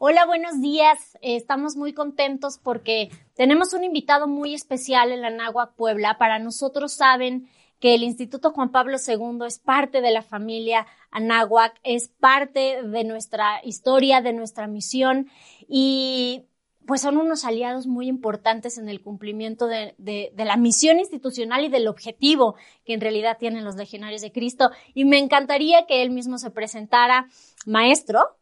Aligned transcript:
Hola, 0.00 0.26
buenos 0.26 0.60
días. 0.60 1.16
Eh, 1.22 1.34
estamos 1.34 1.74
muy 1.74 1.92
contentos 1.92 2.60
porque 2.62 3.10
tenemos 3.34 3.72
un 3.72 3.82
invitado 3.82 4.28
muy 4.28 4.54
especial 4.54 5.10
en 5.10 5.22
la 5.22 5.30
Náhuac 5.30 5.74
Puebla. 5.74 6.18
Para 6.18 6.38
nosotros 6.38 6.92
saben 6.92 7.48
que 7.80 7.96
el 7.96 8.04
Instituto 8.04 8.52
Juan 8.52 8.70
Pablo 8.70 8.96
II 9.04 9.44
es 9.44 9.58
parte 9.58 10.00
de 10.00 10.12
la 10.12 10.22
familia 10.22 10.86
Anáhuac, 11.10 11.80
es 11.82 12.10
parte 12.20 12.80
de 12.84 13.02
nuestra 13.02 13.60
historia, 13.64 14.20
de 14.20 14.32
nuestra 14.32 14.68
misión 14.68 15.28
y 15.66 16.44
pues 16.86 17.00
son 17.00 17.16
unos 17.16 17.44
aliados 17.44 17.88
muy 17.88 18.06
importantes 18.06 18.78
en 18.78 18.88
el 18.88 19.02
cumplimiento 19.02 19.66
de, 19.66 19.96
de, 19.98 20.32
la 20.36 20.56
misión 20.56 21.00
institucional 21.00 21.64
y 21.64 21.70
del 21.70 21.88
objetivo 21.88 22.54
que 22.84 22.94
en 22.94 23.00
realidad 23.00 23.36
tienen 23.36 23.64
los 23.64 23.74
legionarios 23.74 24.22
de 24.22 24.30
Cristo. 24.30 24.70
Y 24.94 25.04
me 25.04 25.18
encantaría 25.18 25.86
que 25.86 26.02
él 26.02 26.10
mismo 26.10 26.38
se 26.38 26.50
presentara. 26.50 27.28
Maestro, 27.66 28.37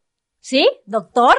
¿sí? 0.47 0.65
Doctor. 0.85 1.35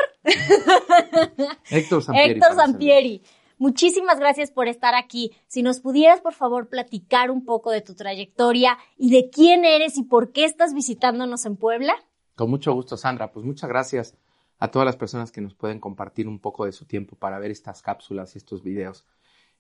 Héctor 1.71 2.03
Sampieri. 2.03 2.33
Héctor 2.33 2.55
Sampieri. 2.55 3.23
Muchísimas 3.57 4.19
gracias 4.19 4.51
por 4.51 4.69
estar 4.69 4.95
aquí. 4.95 5.33
Si 5.47 5.63
nos 5.63 5.81
pudieras, 5.81 6.21
por 6.21 6.35
favor, 6.35 6.69
platicar 6.69 7.31
un 7.31 7.47
poco 7.47 7.71
de 7.71 7.81
tu 7.81 7.95
trayectoria 7.95 8.77
y 8.99 9.11
de 9.11 9.31
quién 9.31 9.65
eres 9.65 9.97
y 9.97 10.03
por 10.03 10.33
qué 10.33 10.45
estás 10.45 10.75
visitándonos 10.75 11.47
en 11.47 11.57
Puebla. 11.57 11.95
Con 12.35 12.51
mucho 12.51 12.75
gusto, 12.75 12.99
Sandra. 12.99 13.33
Pues 13.33 13.47
muchas 13.47 13.71
gracias 13.71 14.15
a 14.59 14.71
todas 14.71 14.85
las 14.85 14.97
personas 14.97 15.33
que 15.33 15.41
nos 15.41 15.55
pueden 15.55 15.81
compartir 15.81 16.29
un 16.29 16.39
poco 16.39 16.67
de 16.67 16.73
su 16.73 16.85
tiempo 16.85 17.17
para 17.17 17.39
ver 17.39 17.51
estas 17.51 17.81
cápsulas 17.81 18.35
y 18.35 18.39
estos 18.39 18.63
videos. 18.63 19.07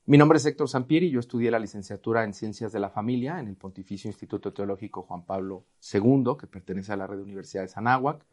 Mi 0.04 0.18
nombre 0.18 0.36
es 0.36 0.44
Héctor 0.44 0.68
Sampieri, 0.68 1.10
yo 1.10 1.20
estudié 1.20 1.50
la 1.50 1.58
licenciatura 1.58 2.24
en 2.24 2.34
Ciencias 2.34 2.70
de 2.70 2.80
la 2.80 2.90
Familia 2.90 3.40
en 3.40 3.48
el 3.48 3.56
Pontificio 3.56 4.08
Instituto 4.08 4.52
Teológico 4.52 5.02
Juan 5.02 5.24
Pablo 5.24 5.64
II, 5.90 6.36
que 6.38 6.46
pertenece 6.46 6.92
a 6.92 6.96
la 6.96 7.06
Red 7.06 7.16
de 7.16 7.22
Universidades 7.22 7.76
Anáhuac. 7.78 8.24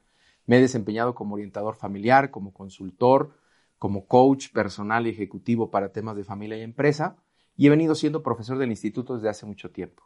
Me 0.45 0.57
he 0.57 0.61
desempeñado 0.61 1.15
como 1.15 1.35
orientador 1.35 1.75
familiar, 1.75 2.31
como 2.31 2.53
consultor, 2.53 3.33
como 3.77 4.07
coach 4.07 4.51
personal 4.51 5.07
y 5.07 5.09
ejecutivo 5.09 5.71
para 5.71 5.91
temas 5.91 6.15
de 6.15 6.23
familia 6.23 6.57
y 6.57 6.61
empresa 6.61 7.17
y 7.55 7.67
he 7.67 7.69
venido 7.69 7.95
siendo 7.95 8.23
profesor 8.23 8.57
del 8.57 8.71
instituto 8.71 9.15
desde 9.15 9.29
hace 9.29 9.45
mucho 9.45 9.71
tiempo. 9.71 10.03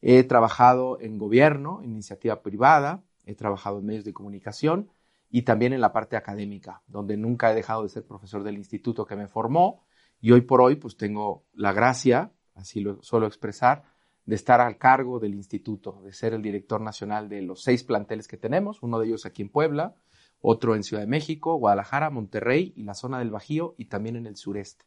He 0.00 0.24
trabajado 0.24 1.00
en 1.00 1.18
gobierno, 1.18 1.80
en 1.82 1.92
iniciativa 1.92 2.42
privada, 2.42 3.04
he 3.24 3.34
trabajado 3.34 3.78
en 3.78 3.86
medios 3.86 4.04
de 4.04 4.12
comunicación 4.12 4.90
y 5.28 5.42
también 5.42 5.72
en 5.72 5.80
la 5.80 5.92
parte 5.92 6.16
académica, 6.16 6.82
donde 6.86 7.16
nunca 7.16 7.52
he 7.52 7.54
dejado 7.54 7.82
de 7.82 7.90
ser 7.90 8.04
profesor 8.04 8.42
del 8.42 8.56
instituto 8.56 9.06
que 9.06 9.16
me 9.16 9.28
formó 9.28 9.84
y 10.20 10.32
hoy 10.32 10.40
por 10.40 10.60
hoy 10.60 10.76
pues 10.76 10.96
tengo 10.96 11.44
la 11.52 11.72
gracia, 11.72 12.32
así 12.54 12.80
lo 12.80 13.02
suelo 13.02 13.26
expresar, 13.26 13.84
de 14.30 14.36
estar 14.36 14.60
al 14.60 14.78
cargo 14.78 15.18
del 15.18 15.34
instituto, 15.34 16.00
de 16.04 16.12
ser 16.12 16.34
el 16.34 16.40
director 16.40 16.80
nacional 16.80 17.28
de 17.28 17.42
los 17.42 17.64
seis 17.64 17.82
planteles 17.82 18.28
que 18.28 18.36
tenemos, 18.36 18.80
uno 18.80 19.00
de 19.00 19.08
ellos 19.08 19.26
aquí 19.26 19.42
en 19.42 19.48
Puebla, 19.48 19.96
otro 20.40 20.76
en 20.76 20.84
Ciudad 20.84 21.02
de 21.02 21.08
México, 21.08 21.56
Guadalajara, 21.56 22.10
Monterrey 22.10 22.72
y 22.76 22.84
la 22.84 22.94
zona 22.94 23.18
del 23.18 23.32
Bajío 23.32 23.74
y 23.76 23.86
también 23.86 24.14
en 24.14 24.26
el 24.26 24.36
sureste. 24.36 24.84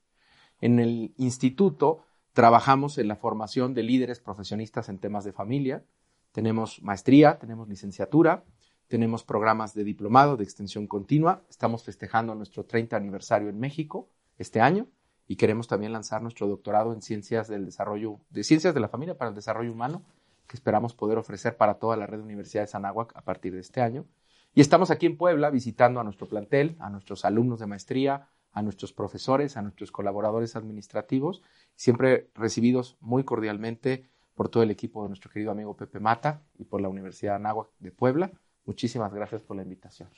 En 0.61 0.79
el 0.79 1.13
instituto 1.17 2.05
trabajamos 2.31 2.97
en 2.97 3.09
la 3.09 3.17
formación 3.17 3.73
de 3.73 3.83
líderes 3.83 4.21
profesionistas 4.21 4.87
en 4.87 4.99
temas 4.99 5.25
de 5.25 5.33
familia. 5.33 5.83
Tenemos 6.31 6.81
maestría, 6.81 7.37
tenemos 7.37 7.67
licenciatura, 7.67 8.45
tenemos 8.87 9.25
programas 9.25 9.73
de 9.73 9.83
diplomado, 9.83 10.37
de 10.37 10.45
extensión 10.45 10.87
continua. 10.87 11.43
Estamos 11.49 11.83
festejando 11.83 12.33
nuestro 12.33 12.63
30 12.63 12.95
aniversario 12.95 13.49
en 13.49 13.59
México 13.59 14.07
este 14.37 14.61
año 14.61 14.87
y 15.27 15.35
queremos 15.35 15.67
también 15.67 15.93
lanzar 15.93 16.21
nuestro 16.21 16.47
doctorado 16.47 16.93
en 16.93 17.01
ciencias 17.01 17.47
del 17.47 17.65
desarrollo, 17.65 18.19
de 18.29 18.43
ciencias 18.43 18.73
de 18.73 18.79
la 18.79 18.89
familia 18.89 19.17
para 19.17 19.29
el 19.29 19.35
desarrollo 19.35 19.71
humano, 19.71 20.03
que 20.47 20.57
esperamos 20.57 20.93
poder 20.93 21.17
ofrecer 21.17 21.57
para 21.57 21.75
toda 21.75 21.97
la 21.97 22.07
red 22.07 22.17
de 22.17 22.23
universidades 22.23 22.75
Anáhuac 22.75 23.15
a 23.15 23.21
partir 23.21 23.53
de 23.53 23.61
este 23.61 23.81
año. 23.81 24.05
Y 24.53 24.61
estamos 24.61 24.91
aquí 24.91 25.05
en 25.05 25.17
Puebla 25.17 25.49
visitando 25.49 25.99
a 25.99 26.03
nuestro 26.03 26.27
plantel, 26.27 26.75
a 26.79 26.89
nuestros 26.89 27.25
alumnos 27.25 27.59
de 27.59 27.67
maestría, 27.67 28.29
a 28.51 28.61
nuestros 28.61 28.93
profesores, 28.93 29.57
a 29.57 29.61
nuestros 29.61 29.91
colaboradores 29.91 30.55
administrativos, 30.55 31.41
siempre 31.75 32.29
recibidos 32.35 32.97
muy 32.99 33.23
cordialmente 33.23 34.09
por 34.35 34.49
todo 34.49 34.63
el 34.63 34.71
equipo 34.71 35.03
de 35.03 35.09
nuestro 35.09 35.31
querido 35.31 35.51
amigo 35.51 35.75
Pepe 35.75 35.99
Mata 35.99 36.43
y 36.57 36.65
por 36.65 36.81
la 36.81 36.89
Universidad 36.89 37.35
Anáhuac 37.35 37.69
de 37.79 37.91
Puebla. 37.91 38.31
Muchísimas 38.65 39.13
gracias 39.13 39.41
por 39.41 39.57
la 39.57 39.63
invitación. 39.63 40.09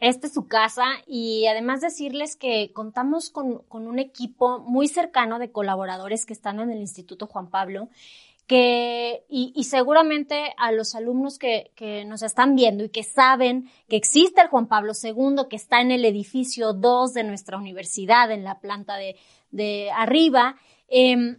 Esta 0.00 0.28
es 0.28 0.34
su 0.34 0.46
casa 0.46 0.84
y 1.06 1.46
además 1.46 1.80
decirles 1.80 2.36
que 2.36 2.72
contamos 2.72 3.30
con, 3.30 3.58
con, 3.68 3.88
un 3.88 3.98
equipo 3.98 4.60
muy 4.60 4.86
cercano 4.86 5.38
de 5.40 5.50
colaboradores 5.50 6.24
que 6.24 6.32
están 6.32 6.60
en 6.60 6.70
el 6.70 6.78
Instituto 6.78 7.26
Juan 7.26 7.50
Pablo 7.50 7.88
que, 8.46 9.24
y, 9.28 9.52
y, 9.54 9.64
seguramente 9.64 10.54
a 10.56 10.72
los 10.72 10.94
alumnos 10.94 11.38
que, 11.38 11.70
que, 11.76 12.06
nos 12.06 12.22
están 12.22 12.56
viendo 12.56 12.82
y 12.82 12.88
que 12.88 13.02
saben 13.02 13.70
que 13.88 13.96
existe 13.96 14.40
el 14.40 14.48
Juan 14.48 14.68
Pablo 14.68 14.92
II, 15.00 15.48
que 15.50 15.56
está 15.56 15.82
en 15.82 15.90
el 15.90 16.04
edificio 16.06 16.72
2 16.72 17.12
de 17.12 17.24
nuestra 17.24 17.58
universidad, 17.58 18.30
en 18.30 18.44
la 18.44 18.58
planta 18.58 18.96
de, 18.96 19.16
de 19.50 19.90
arriba, 19.90 20.56
eh, 20.88 21.36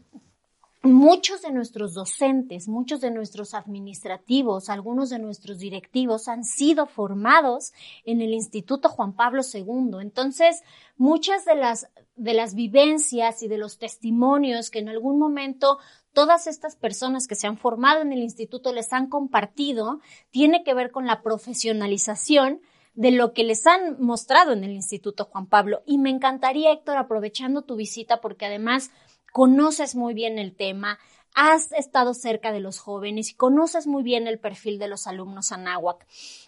Muchos 0.81 1.41
de 1.41 1.51
nuestros 1.51 1.93
docentes, 1.93 2.69
muchos 2.69 3.01
de 3.01 3.11
nuestros 3.11 3.53
administrativos, 3.53 4.69
algunos 4.69 5.09
de 5.09 5.19
nuestros 5.19 5.59
directivos 5.59 6.29
han 6.29 6.45
sido 6.45 6.85
formados 6.85 7.73
en 8.05 8.21
el 8.21 8.33
Instituto 8.33 8.87
Juan 8.87 9.11
Pablo 9.11 9.41
II. 9.43 9.97
Entonces, 9.99 10.61
muchas 10.95 11.43
de 11.43 11.55
las, 11.55 11.89
de 12.15 12.33
las 12.33 12.55
vivencias 12.55 13.43
y 13.43 13.49
de 13.49 13.57
los 13.57 13.77
testimonios 13.77 14.69
que 14.69 14.79
en 14.79 14.87
algún 14.87 15.19
momento 15.19 15.79
todas 16.13 16.47
estas 16.47 16.77
personas 16.77 17.27
que 17.27 17.35
se 17.35 17.47
han 17.47 17.57
formado 17.57 18.01
en 18.01 18.13
el 18.13 18.19
instituto 18.19 18.71
les 18.71 18.93
han 18.93 19.09
compartido, 19.09 19.99
tiene 20.31 20.63
que 20.63 20.73
ver 20.73 20.91
con 20.91 21.05
la 21.05 21.21
profesionalización 21.21 22.61
de 22.93 23.11
lo 23.11 23.33
que 23.33 23.43
les 23.43 23.67
han 23.67 24.01
mostrado 24.01 24.53
en 24.53 24.63
el 24.63 24.71
Instituto 24.71 25.25
Juan 25.25 25.45
Pablo. 25.45 25.83
Y 25.85 25.97
me 25.97 26.09
encantaría, 26.09 26.71
Héctor, 26.71 26.97
aprovechando 26.97 27.61
tu 27.61 27.75
visita, 27.75 28.19
porque 28.21 28.45
además 28.45 28.91
conoces 29.31 29.95
muy 29.95 30.13
bien 30.13 30.39
el 30.39 30.55
tema, 30.55 30.99
has 31.35 31.71
estado 31.73 32.13
cerca 32.13 32.51
de 32.51 32.59
los 32.59 32.79
jóvenes 32.79 33.31
y 33.31 33.35
conoces 33.35 33.87
muy 33.87 34.03
bien 34.03 34.27
el 34.27 34.39
perfil 34.39 34.79
de 34.79 34.87
los 34.87 35.07
alumnos 35.07 35.51
anáhuac. 35.51 36.05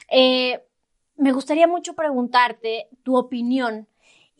Eh, 0.09 0.63
me 1.17 1.31
gustaría 1.31 1.67
mucho 1.67 1.93
preguntarte 1.93 2.87
tu 3.03 3.15
opinión 3.15 3.87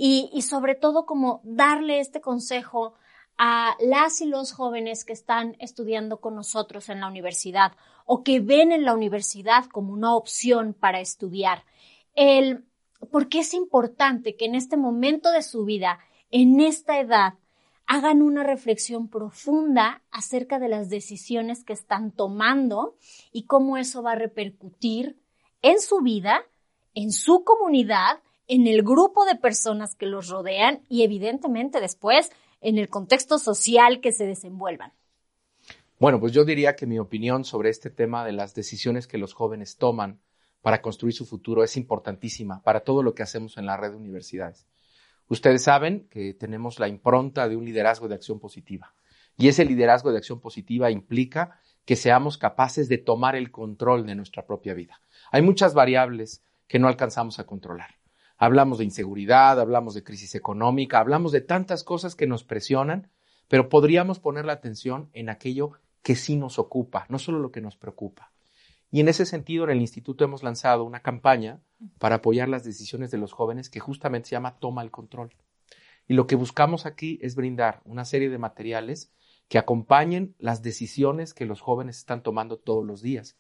y, 0.04 0.42
sobre 0.42 0.74
todo 0.74 1.06
como 1.06 1.42
darle 1.44 2.00
este 2.00 2.22
consejo 2.22 2.96
a 3.38 3.76
las 3.80 4.20
y 4.22 4.26
los 4.26 4.52
jóvenes 4.52 5.06
que 5.06 5.14
están 5.14 5.56
estudiando 5.60 6.20
con 6.20 6.36
nosotros 6.36 6.90
en 6.90 7.02
la 7.02 7.08
universidad 7.08 7.74
o 8.06 8.24
que 8.24 8.40
ven 8.40 8.72
en 8.72 8.84
la 8.84 8.96
universidad 8.96 9.66
como 9.66 9.94
una 9.94 10.16
opción 10.16 10.74
para 10.74 11.00
estudiar. 11.02 11.66
El, 12.16 12.66
¿Por 13.12 13.30
qué 13.30 13.40
es 13.40 13.54
importante 13.54 14.36
que 14.36 14.46
en 14.46 14.56
este 14.56 14.76
momento 14.76 15.32
de 15.32 15.44
su 15.44 15.66
vida, 15.66 16.00
en 16.32 16.60
esta 16.62 17.00
edad, 17.00 17.36
hagan 17.88 18.22
una 18.22 18.44
reflexión 18.44 19.08
profunda 19.10 20.02
acerca 20.12 20.60
de 20.60 20.70
las 20.70 20.90
decisiones 20.90 21.64
que 21.64 21.74
están 21.74 22.12
tomando 22.12 22.96
y 23.32 23.46
cómo 23.46 23.78
eso 23.78 24.02
va 24.02 24.14
a 24.14 24.16
repercutir 24.16 25.18
en 25.62 25.80
su 25.80 26.00
vida, 26.02 26.44
en 26.94 27.12
su 27.12 27.44
comunidad, 27.44 28.20
en 28.48 28.68
el 28.68 28.84
grupo 28.84 29.26
de 29.26 29.36
personas 29.36 29.96
que 29.96 30.06
los 30.06 30.30
rodean 30.30 30.82
y 30.90 31.04
evidentemente 31.04 31.80
después 31.80 32.32
en 32.62 32.78
el 32.78 32.90
contexto 32.90 33.40
social 33.40 34.02
que 34.02 34.12
se 34.12 34.26
desenvuelvan. 34.26 34.94
Bueno, 36.00 36.20
pues 36.20 36.34
yo 36.34 36.46
diría 36.46 36.76
que 36.76 36.88
mi 36.88 36.98
opinión 36.98 37.46
sobre 37.46 37.70
este 37.70 37.90
tema 37.90 38.26
de 38.26 38.32
las 38.32 38.56
decisiones 38.56 39.08
que 39.08 39.18
los 39.18 39.34
jóvenes 39.34 39.78
toman 39.78 40.20
para 40.62 40.82
construir 40.82 41.14
su 41.14 41.26
futuro 41.26 41.64
es 41.64 41.78
importantísima 41.78 42.62
para 42.64 42.82
todo 42.82 43.04
lo 43.04 43.14
que 43.14 43.24
hacemos 43.24 43.58
en 43.58 43.66
la 43.66 43.78
red 43.78 43.92
de 43.92 43.98
universidades. 43.98 44.66
Ustedes 45.32 45.64
saben 45.64 46.10
que 46.10 46.34
tenemos 46.34 46.78
la 46.78 46.90
impronta 46.90 47.48
de 47.48 47.56
un 47.56 47.64
liderazgo 47.64 48.10
de 48.10 48.16
acción 48.16 48.38
positiva. 48.38 48.94
Y 49.38 49.48
ese 49.48 49.64
liderazgo 49.64 50.12
de 50.12 50.18
acción 50.18 50.42
positiva 50.42 50.92
implica 50.92 51.62
que 51.86 51.96
seamos 51.96 52.38
capaces 52.38 52.90
de 52.90 52.98
tomar 52.98 53.38
el 53.38 53.50
control 53.50 54.06
de 54.06 54.16
nuestra 54.16 54.46
propia 54.46 54.74
vida. 54.74 55.00
Hay 55.32 55.42
muchas 55.42 55.74
variables 55.74 56.44
que 56.68 56.80
no 56.80 56.90
alcanzamos 56.90 57.40
a 57.40 57.46
controlar. 57.46 57.92
Hablamos 58.36 58.80
de 58.80 58.84
inseguridad, 58.84 59.58
hablamos 59.58 59.94
de 59.94 60.04
crisis 60.04 60.36
económica, 60.36 61.00
hablamos 61.00 61.32
de 61.32 61.40
tantas 61.40 61.86
cosas 61.86 62.16
que 62.16 62.28
nos 62.28 62.44
presionan, 62.44 63.10
pero 63.48 63.70
podríamos 63.70 64.20
poner 64.20 64.44
la 64.44 64.52
atención 64.52 65.12
en 65.14 65.30
aquello 65.30 65.72
que 66.04 66.18
sí 66.18 66.36
nos 66.36 66.60
ocupa, 66.60 67.06
no 67.08 67.20
solo 67.20 67.40
lo 67.40 67.54
que 67.54 67.62
nos 67.62 67.78
preocupa. 67.78 68.34
Y 68.92 69.00
en 69.00 69.08
ese 69.08 69.26
sentido, 69.26 69.64
en 69.64 69.70
el 69.70 69.82
instituto 69.82 70.26
hemos 70.26 70.44
lanzado 70.44 70.84
una 70.84 71.02
campaña 71.02 71.62
para 71.98 72.16
apoyar 72.16 72.50
las 72.50 72.66
decisiones 72.66 73.10
de 73.10 73.18
los 73.18 73.32
jóvenes 73.32 73.70
que 73.70 73.80
justamente 73.80 74.30
se 74.30 74.36
llama 74.36 74.60
Toma 74.60 74.84
el 74.84 74.92
Control. 74.92 75.34
Y 76.08 76.14
lo 76.14 76.28
que 76.28 76.36
buscamos 76.36 76.86
aquí 76.86 77.18
es 77.22 77.36
brindar 77.36 77.82
una 77.86 78.04
serie 78.04 78.30
de 78.30 78.38
materiales 78.38 79.14
que 79.48 79.58
acompañen 79.58 80.36
las 80.40 80.62
decisiones 80.62 81.34
que 81.34 81.46
los 81.46 81.62
jóvenes 81.62 82.00
están 82.00 82.22
tomando 82.22 82.58
todos 82.58 82.86
los 82.86 83.02
días. 83.02 83.38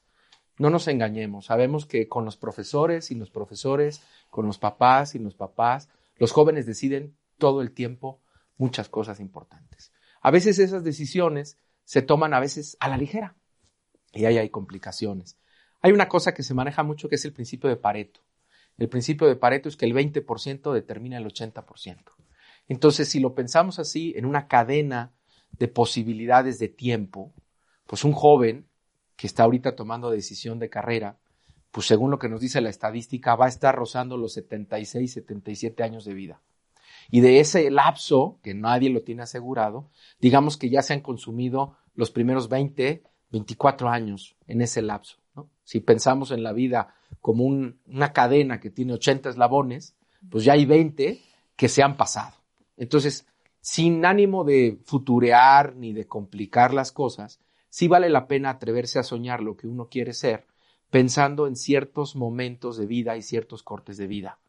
No 0.58 0.70
nos 0.70 0.88
engañemos, 0.88 1.48
sabemos 1.48 1.86
que 1.86 2.08
con 2.08 2.24
los 2.24 2.38
profesores 2.38 3.12
y 3.12 3.16
los 3.16 3.30
profesores, 3.30 4.02
con 4.30 4.46
los 4.46 4.58
papás 4.58 5.16
y 5.16 5.20
los 5.20 5.36
papás, 5.36 5.90
los 6.16 6.32
jóvenes 6.32 6.66
deciden 6.66 7.18
todo 7.38 7.62
el 7.62 7.72
tiempo 7.72 8.22
muchas 8.58 8.88
cosas 8.88 9.20
importantes. 9.20 9.92
A 10.22 10.32
veces 10.32 10.60
esas 10.60 10.84
decisiones 10.84 11.58
se 11.84 12.02
toman 12.02 12.34
a 12.34 12.40
veces 12.40 12.78
a 12.80 12.88
la 12.88 12.98
ligera 12.98 13.36
y 14.14 14.26
ahí 14.26 14.38
hay 14.38 14.50
complicaciones. 14.50 15.41
Hay 15.82 15.92
una 15.92 16.08
cosa 16.08 16.34
que 16.34 16.44
se 16.44 16.54
maneja 16.54 16.84
mucho 16.84 17.10
que 17.10 17.16
es 17.16 17.26
el 17.26 17.34
principio 17.34 17.70
de 17.70 17.78
Pareto. 17.78 18.22
el 18.78 18.90
principio 18.90 19.28
de 19.28 19.36
Pareto 19.36 19.70
es 19.70 19.76
que 19.76 19.86
el 19.86 19.94
20% 19.94 20.74
determina 20.74 21.18
el 21.18 21.26
80%. 21.26 22.12
Entonces, 22.68 23.10
si 23.10 23.20
lo 23.20 23.36
pensamos 23.36 23.80
así, 23.80 24.14
en 24.16 24.26
una 24.26 24.48
cadena 24.48 25.14
de 25.52 25.68
posibilidades 25.68 26.58
de 26.58 26.70
tiempo, 26.70 27.34
pues 27.86 28.04
un 28.04 28.14
joven 28.14 28.68
que 29.16 29.28
está 29.28 29.44
ahorita 29.44 29.76
tomando 29.76 30.10
decisión 30.10 30.58
de 30.58 30.70
carrera, 30.70 31.20
pues 31.72 31.86
según 31.88 32.12
lo 32.12 32.20
que 32.20 32.30
nos 32.30 32.42
dice 32.42 32.62
la 32.62 32.70
estadística, 32.70 33.36
va 33.36 33.46
a 33.46 33.50
estar 33.50 33.76
rozando 33.76 34.18
los 34.18 34.34
76, 34.34 35.14
77 35.14 35.84
años 35.84 36.06
de 36.06 36.14
vida. 36.14 36.42
Y 37.10 37.22
de 37.22 37.40
ese 37.40 37.70
lapso, 37.72 38.40
que 38.42 38.54
nadie 38.54 38.90
lo 38.90 39.04
tiene 39.04 39.24
asegurado, 39.24 39.90
digamos 40.20 40.58
que 40.58 40.70
ya 40.70 40.82
se 40.82 40.94
han 40.94 41.02
consumido 41.02 41.78
los 41.94 42.12
primeros 42.12 42.50
20, 42.50 43.04
24 43.32 43.90
años 43.90 44.36
en 44.48 44.62
ese 44.62 44.82
lapso. 44.82 45.21
Si 45.72 45.80
pensamos 45.80 46.32
en 46.32 46.44
la 46.44 46.52
vida 46.52 46.96
como 47.22 47.46
una 47.46 48.12
cadena 48.12 48.60
que 48.60 48.72
tiene 48.72 48.92
80 48.92 49.30
eslabones, 49.30 49.96
pues 50.30 50.44
ya 50.44 50.52
hay 50.52 50.66
20 50.66 51.22
que 51.56 51.70
se 51.70 51.82
han 51.82 51.96
pasado. 51.96 52.36
Entonces, 52.76 53.26
sin 53.62 54.06
ánimo 54.06 54.44
de 54.44 54.82
futurear 54.84 55.78
ni 55.78 55.94
de 55.94 56.08
complicar 56.08 56.74
las 56.74 56.92
cosas, 56.92 57.40
sí 57.70 57.88
vale 57.88 58.10
la 58.10 58.28
pena 58.28 58.50
atreverse 58.50 59.00
a 59.00 59.04
soñar 59.04 59.42
lo 59.42 59.56
que 59.56 59.66
uno 59.66 59.88
quiere 59.88 60.12
ser, 60.12 60.46
pensando 60.90 61.48
en 61.48 61.56
ciertos 61.56 62.18
momentos 62.18 62.76
de 62.76 62.86
vida 62.86 63.16
y 63.16 63.22
ciertos 63.22 63.64
cortes 63.64 63.96
de 63.96 64.08
vida. 64.08 64.40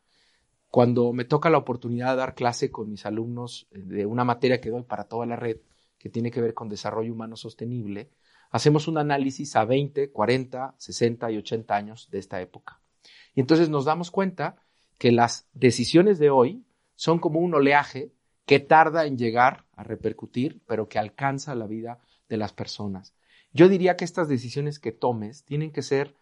Cuando 0.70 1.12
me 1.12 1.24
toca 1.24 1.50
la 1.50 1.58
oportunidad 1.58 2.10
de 2.10 2.16
dar 2.16 2.34
clase 2.34 2.72
con 2.72 2.90
mis 2.90 3.06
alumnos 3.06 3.68
de 3.70 4.06
una 4.06 4.24
materia 4.24 4.60
que 4.60 4.70
doy 4.70 4.82
para 4.82 5.04
toda 5.04 5.24
la 5.26 5.36
red, 5.36 5.58
que 5.98 6.08
tiene 6.08 6.32
que 6.32 6.40
ver 6.40 6.52
con 6.52 6.68
desarrollo 6.68 7.12
humano 7.12 7.36
sostenible, 7.36 8.10
hacemos 8.52 8.86
un 8.86 8.98
análisis 8.98 9.56
a 9.56 9.64
20, 9.64 10.10
40, 10.10 10.74
60 10.78 11.30
y 11.32 11.38
80 11.38 11.74
años 11.74 12.08
de 12.10 12.18
esta 12.18 12.40
época. 12.40 12.80
Y 13.34 13.40
entonces 13.40 13.70
nos 13.70 13.86
damos 13.86 14.10
cuenta 14.10 14.56
que 14.98 15.10
las 15.10 15.48
decisiones 15.54 16.18
de 16.18 16.30
hoy 16.30 16.62
son 16.94 17.18
como 17.18 17.40
un 17.40 17.54
oleaje 17.54 18.12
que 18.46 18.60
tarda 18.60 19.06
en 19.06 19.16
llegar 19.16 19.64
a 19.74 19.82
repercutir, 19.82 20.60
pero 20.66 20.88
que 20.88 20.98
alcanza 20.98 21.54
la 21.54 21.66
vida 21.66 21.98
de 22.28 22.36
las 22.36 22.52
personas. 22.52 23.14
Yo 23.52 23.68
diría 23.68 23.96
que 23.96 24.04
estas 24.04 24.28
decisiones 24.28 24.78
que 24.78 24.92
tomes 24.92 25.44
tienen 25.44 25.72
que 25.72 25.82
ser 25.82 26.14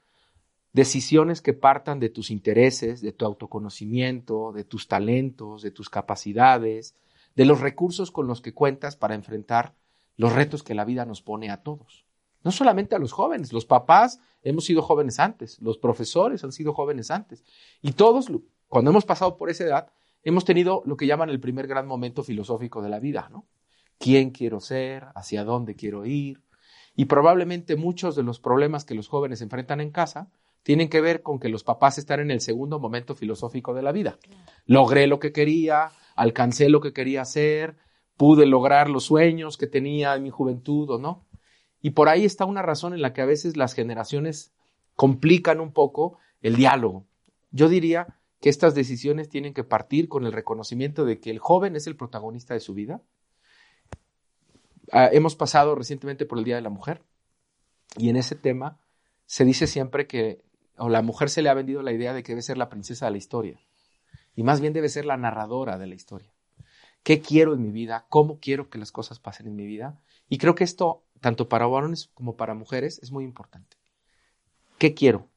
decisiones 0.73 1.43
que 1.43 1.53
partan 1.53 1.99
de 1.99 2.11
tus 2.11 2.31
intereses, 2.31 3.01
de 3.01 3.13
tu 3.13 3.25
autoconocimiento, 3.25 4.53
de 4.53 4.65
tus 4.65 4.87
talentos, 4.87 5.63
de 5.63 5.73
tus 5.73 5.91
capacidades, 5.91 6.95
de 7.35 7.45
los 7.45 7.61
recursos 7.61 8.13
con 8.13 8.27
los 8.27 8.41
que 8.41 8.55
cuentas 8.55 8.97
para 8.97 9.15
enfrentar 9.15 9.75
los 10.17 10.33
retos 10.33 10.63
que 10.63 10.75
la 10.75 10.85
vida 10.85 11.05
nos 11.05 11.23
pone 11.23 11.51
a 11.51 11.63
todos. 11.63 12.05
No 12.43 12.51
solamente 12.51 12.95
a 12.95 12.99
los 12.99 13.13
jóvenes, 13.13 13.53
los 13.53 13.67
papás 13.67 14.21
hemos 14.43 14.65
sido 14.65 14.83
jóvenes 14.83 15.19
antes, 15.19 15.61
los 15.61 15.79
profesores 15.79 16.43
han 16.45 16.53
sido 16.53 16.73
jóvenes 16.73 17.11
antes. 17.11 17.45
Y 17.83 17.93
todos, 17.93 18.27
cuando 18.69 18.91
hemos 18.91 19.05
pasado 19.05 19.37
por 19.37 19.51
esa 19.51 19.65
edad, 19.65 19.93
hemos 20.23 20.45
tenido 20.45 20.83
lo 20.87 20.97
que 20.97 21.07
llaman 21.07 21.31
el 21.31 21.41
primer 21.41 21.67
gran 21.67 21.87
momento 21.87 22.23
filosófico 22.23 22.83
de 22.83 22.89
la 22.89 23.01
vida, 23.01 23.29
¿no? 23.31 23.47
¿Quién 23.99 24.31
quiero 24.31 24.61
ser? 24.61 25.09
¿Hacia 25.15 25.45
dónde 25.45 25.77
quiero 25.77 26.07
ir? 26.07 26.43
Y 26.97 27.05
probablemente 27.05 27.77
muchos 27.77 28.17
de 28.17 28.23
los 28.23 28.41
problemas 28.41 28.85
que 28.85 28.95
los 28.95 29.09
jóvenes 29.09 29.43
enfrentan 29.43 29.81
en 29.81 29.91
casa 29.91 30.31
tienen 30.63 30.89
que 30.89 31.01
ver 31.01 31.23
con 31.23 31.39
que 31.39 31.49
los 31.49 31.65
papás 31.65 31.99
están 31.99 32.21
en 32.21 32.31
el 32.31 32.41
segundo 32.41 32.79
momento 32.79 33.15
filosófico 33.15 33.75
de 33.75 33.83
la 33.83 33.93
vida. 33.93 34.19
Logré 34.67 35.07
lo 35.07 35.19
que 35.19 35.33
quería, 35.33 35.93
alcancé 36.17 36.69
lo 36.69 36.81
que 36.81 36.93
quería 36.93 37.23
hacer, 37.23 37.77
pude 38.17 38.47
lograr 38.47 38.91
los 38.91 39.05
sueños 39.05 39.57
que 39.57 39.67
tenía 39.67 40.15
en 40.15 40.23
mi 40.23 40.31
juventud 40.31 40.91
o 40.91 40.99
no. 40.99 41.27
Y 41.81 41.91
por 41.91 42.09
ahí 42.09 42.25
está 42.25 42.45
una 42.45 42.63
razón 42.63 42.95
en 42.95 43.03
la 43.03 43.13
que 43.13 43.23
a 43.23 43.27
veces 43.27 43.57
las 43.57 43.75
generaciones 43.75 44.53
complican 44.97 45.61
un 45.61 45.73
poco 45.73 46.19
el 46.43 46.57
diálogo. 46.57 47.07
Yo 47.51 47.69
diría 47.69 48.19
que 48.41 48.49
estas 48.49 48.75
decisiones 48.75 49.29
tienen 49.29 49.55
que 49.55 49.65
partir 49.65 50.09
con 50.09 50.25
el 50.25 50.33
reconocimiento 50.33 51.05
de 51.05 51.21
que 51.21 51.31
el 51.31 51.39
joven 51.39 51.77
es 51.77 51.87
el 51.87 51.97
protagonista 51.97 52.55
de 52.55 52.61
su 52.61 52.75
vida. 52.75 53.03
Ah, 54.93 55.09
hemos 55.13 55.37
pasado 55.37 55.75
recientemente 55.75 56.27
por 56.27 56.39
el 56.39 56.45
Día 56.45 56.57
de 56.57 56.63
la 56.63 56.71
Mujer 56.71 57.03
y 57.97 58.09
en 58.09 58.17
ese 58.17 58.35
tema 58.35 58.79
se 59.27 59.45
dice 59.45 59.67
siempre 59.67 60.07
que 60.07 60.43
la 60.79 61.03
mujer 61.03 61.29
se 61.29 61.43
le 61.43 61.51
ha 61.51 61.55
vendido 61.55 61.83
la 61.83 61.93
idea 61.93 62.15
de 62.15 62.23
que 62.23 62.33
debe 62.33 62.43
ser 62.43 62.59
la 62.59 62.71
princesa 62.71 63.07
de 63.07 63.13
la 63.13 63.19
historia 63.19 63.61
y 64.35 64.43
más 64.43 64.61
bien 64.61 64.73
debe 64.73 64.89
ser 64.89 65.05
la 65.05 65.17
narradora 65.17 65.79
de 65.79 65.87
la 65.87 65.95
historia. 65.95 66.33
¿Qué 67.03 67.21
quiero 67.21 67.55
en 67.55 67.63
mi 67.63 67.71
vida? 67.71 68.07
¿Cómo 68.09 68.39
quiero 68.39 68.69
que 68.69 68.79
las 68.79 68.93
cosas 68.93 69.19
pasen 69.19 69.47
en 69.47 69.57
mi 69.57 69.67
vida? 69.67 70.01
Y 70.29 70.39
creo 70.39 70.55
que 70.55 70.65
esto 70.65 71.05
tanto 71.21 71.49
para 71.49 71.67
varones 71.67 72.11
como 72.15 72.37
para 72.37 72.55
mujeres, 72.55 72.99
es 73.03 73.13
muy 73.13 73.25
importante. 73.25 73.77
¿Qué 74.79 74.95
quiero? 74.95 75.29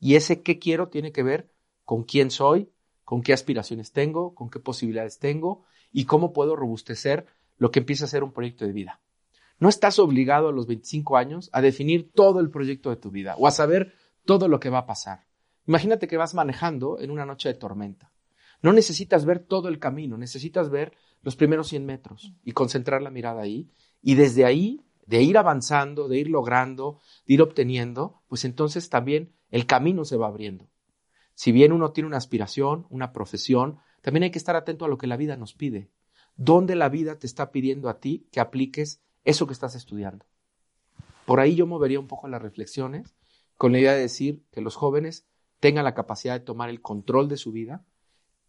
Y 0.00 0.14
ese 0.14 0.42
qué 0.42 0.58
quiero 0.58 0.88
tiene 0.88 1.12
que 1.12 1.22
ver 1.22 1.50
con 1.84 2.04
quién 2.04 2.30
soy, 2.30 2.70
con 3.04 3.22
qué 3.22 3.32
aspiraciones 3.32 3.92
tengo, 3.92 4.34
con 4.34 4.48
qué 4.48 4.60
posibilidades 4.60 5.18
tengo 5.18 5.64
y 5.92 6.04
cómo 6.06 6.32
puedo 6.32 6.56
robustecer 6.56 7.26
lo 7.56 7.70
que 7.70 7.80
empieza 7.80 8.04
a 8.04 8.08
ser 8.08 8.22
un 8.22 8.32
proyecto 8.32 8.64
de 8.64 8.72
vida. 8.72 9.00
No 9.58 9.68
estás 9.68 9.98
obligado 9.98 10.48
a 10.48 10.52
los 10.52 10.66
25 10.66 11.16
años 11.16 11.50
a 11.52 11.60
definir 11.60 12.12
todo 12.12 12.40
el 12.40 12.50
proyecto 12.50 12.90
de 12.90 12.96
tu 12.96 13.10
vida 13.10 13.34
o 13.38 13.46
a 13.46 13.50
saber 13.50 13.94
todo 14.24 14.48
lo 14.48 14.60
que 14.60 14.70
va 14.70 14.78
a 14.78 14.86
pasar. 14.86 15.26
Imagínate 15.66 16.08
que 16.08 16.16
vas 16.16 16.34
manejando 16.34 16.98
en 17.00 17.10
una 17.10 17.26
noche 17.26 17.48
de 17.48 17.54
tormenta. 17.54 18.12
No 18.64 18.72
necesitas 18.72 19.26
ver 19.26 19.40
todo 19.40 19.68
el 19.68 19.78
camino, 19.78 20.16
necesitas 20.16 20.70
ver 20.70 20.96
los 21.20 21.36
primeros 21.36 21.68
100 21.68 21.84
metros 21.84 22.32
y 22.42 22.52
concentrar 22.52 23.02
la 23.02 23.10
mirada 23.10 23.42
ahí 23.42 23.70
y 24.00 24.14
desde 24.14 24.46
ahí 24.46 24.80
de 25.04 25.20
ir 25.20 25.36
avanzando, 25.36 26.08
de 26.08 26.16
ir 26.16 26.30
logrando, 26.30 26.98
de 27.26 27.34
ir 27.34 27.42
obteniendo, 27.42 28.22
pues 28.26 28.46
entonces 28.46 28.88
también 28.88 29.34
el 29.50 29.66
camino 29.66 30.06
se 30.06 30.16
va 30.16 30.28
abriendo. 30.28 30.70
Si 31.34 31.52
bien 31.52 31.72
uno 31.72 31.92
tiene 31.92 32.06
una 32.06 32.16
aspiración, 32.16 32.86
una 32.88 33.12
profesión, 33.12 33.80
también 34.00 34.22
hay 34.22 34.30
que 34.30 34.38
estar 34.38 34.56
atento 34.56 34.86
a 34.86 34.88
lo 34.88 34.96
que 34.96 35.08
la 35.08 35.18
vida 35.18 35.36
nos 35.36 35.52
pide. 35.52 35.90
¿Dónde 36.34 36.74
la 36.74 36.88
vida 36.88 37.18
te 37.18 37.26
está 37.26 37.52
pidiendo 37.52 37.90
a 37.90 38.00
ti 38.00 38.26
que 38.32 38.40
apliques 38.40 39.02
eso 39.24 39.46
que 39.46 39.52
estás 39.52 39.74
estudiando? 39.74 40.24
Por 41.26 41.38
ahí 41.38 41.54
yo 41.54 41.66
movería 41.66 42.00
un 42.00 42.08
poco 42.08 42.28
las 42.28 42.40
reflexiones 42.40 43.14
con 43.58 43.72
la 43.72 43.80
idea 43.80 43.92
de 43.92 44.00
decir 44.00 44.42
que 44.52 44.62
los 44.62 44.74
jóvenes 44.74 45.26
tengan 45.60 45.84
la 45.84 45.92
capacidad 45.92 46.32
de 46.32 46.46
tomar 46.46 46.70
el 46.70 46.80
control 46.80 47.28
de 47.28 47.36
su 47.36 47.52
vida, 47.52 47.84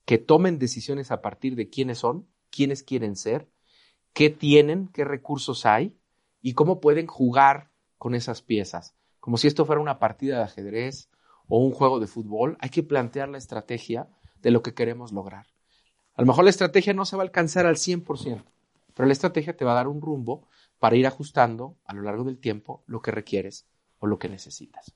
que 0.06 0.18
tomen 0.18 0.60
decisiones 0.60 1.12
a 1.12 1.22
partir 1.22 1.56
de 1.56 1.70
quiénes 1.70 2.00
son, 2.00 2.28
quiénes 2.50 2.84
quieren 2.84 3.16
ser, 3.16 3.50
qué 4.14 4.30
tienen, 4.30 4.88
qué 4.88 5.04
recursos 5.04 5.66
hay, 5.66 5.98
y 6.42 6.54
cómo 6.54 6.80
pueden 6.80 7.08
jugar 7.08 7.72
con 7.98 8.14
esas 8.14 8.42
piezas. 8.42 8.96
Como 9.20 9.38
si 9.38 9.48
esto 9.48 9.66
fuera 9.66 9.82
una 9.82 9.98
partida 9.98 10.38
de 10.38 10.44
ajedrez 10.44 11.10
o 11.48 11.58
un 11.58 11.72
juego 11.72 12.00
de 12.00 12.08
fútbol, 12.08 12.56
hay 12.60 12.70
que 12.70 12.84
plantear 12.84 13.30
la 13.30 13.40
estrategia 13.40 14.08
de 14.42 14.52
lo 14.52 14.62
que 14.62 14.76
queremos 14.76 15.12
lograr. 15.12 15.48
A 16.14 16.22
lo 16.22 16.28
mejor 16.28 16.44
la 16.44 16.52
estrategia 16.52 16.94
no 16.94 17.06
se 17.06 17.16
va 17.16 17.24
a 17.24 17.26
alcanzar 17.26 17.66
al 17.66 17.78
100%, 17.78 18.44
pero 18.94 19.08
la 19.08 19.14
estrategia 19.14 19.58
te 19.58 19.66
va 19.66 19.72
a 19.72 19.76
dar 19.76 19.88
un 19.88 20.02
rumbo 20.02 20.48
para 20.78 20.96
ir 20.96 21.08
ajustando 21.08 21.78
a 21.84 21.96
lo 21.96 22.04
largo 22.04 22.24
del 22.24 22.38
tiempo 22.38 22.84
lo 22.86 23.02
que 23.02 23.12
requieres 23.12 23.66
o 23.98 24.08
lo 24.08 24.20
que 24.20 24.30
necesitas. 24.30 24.94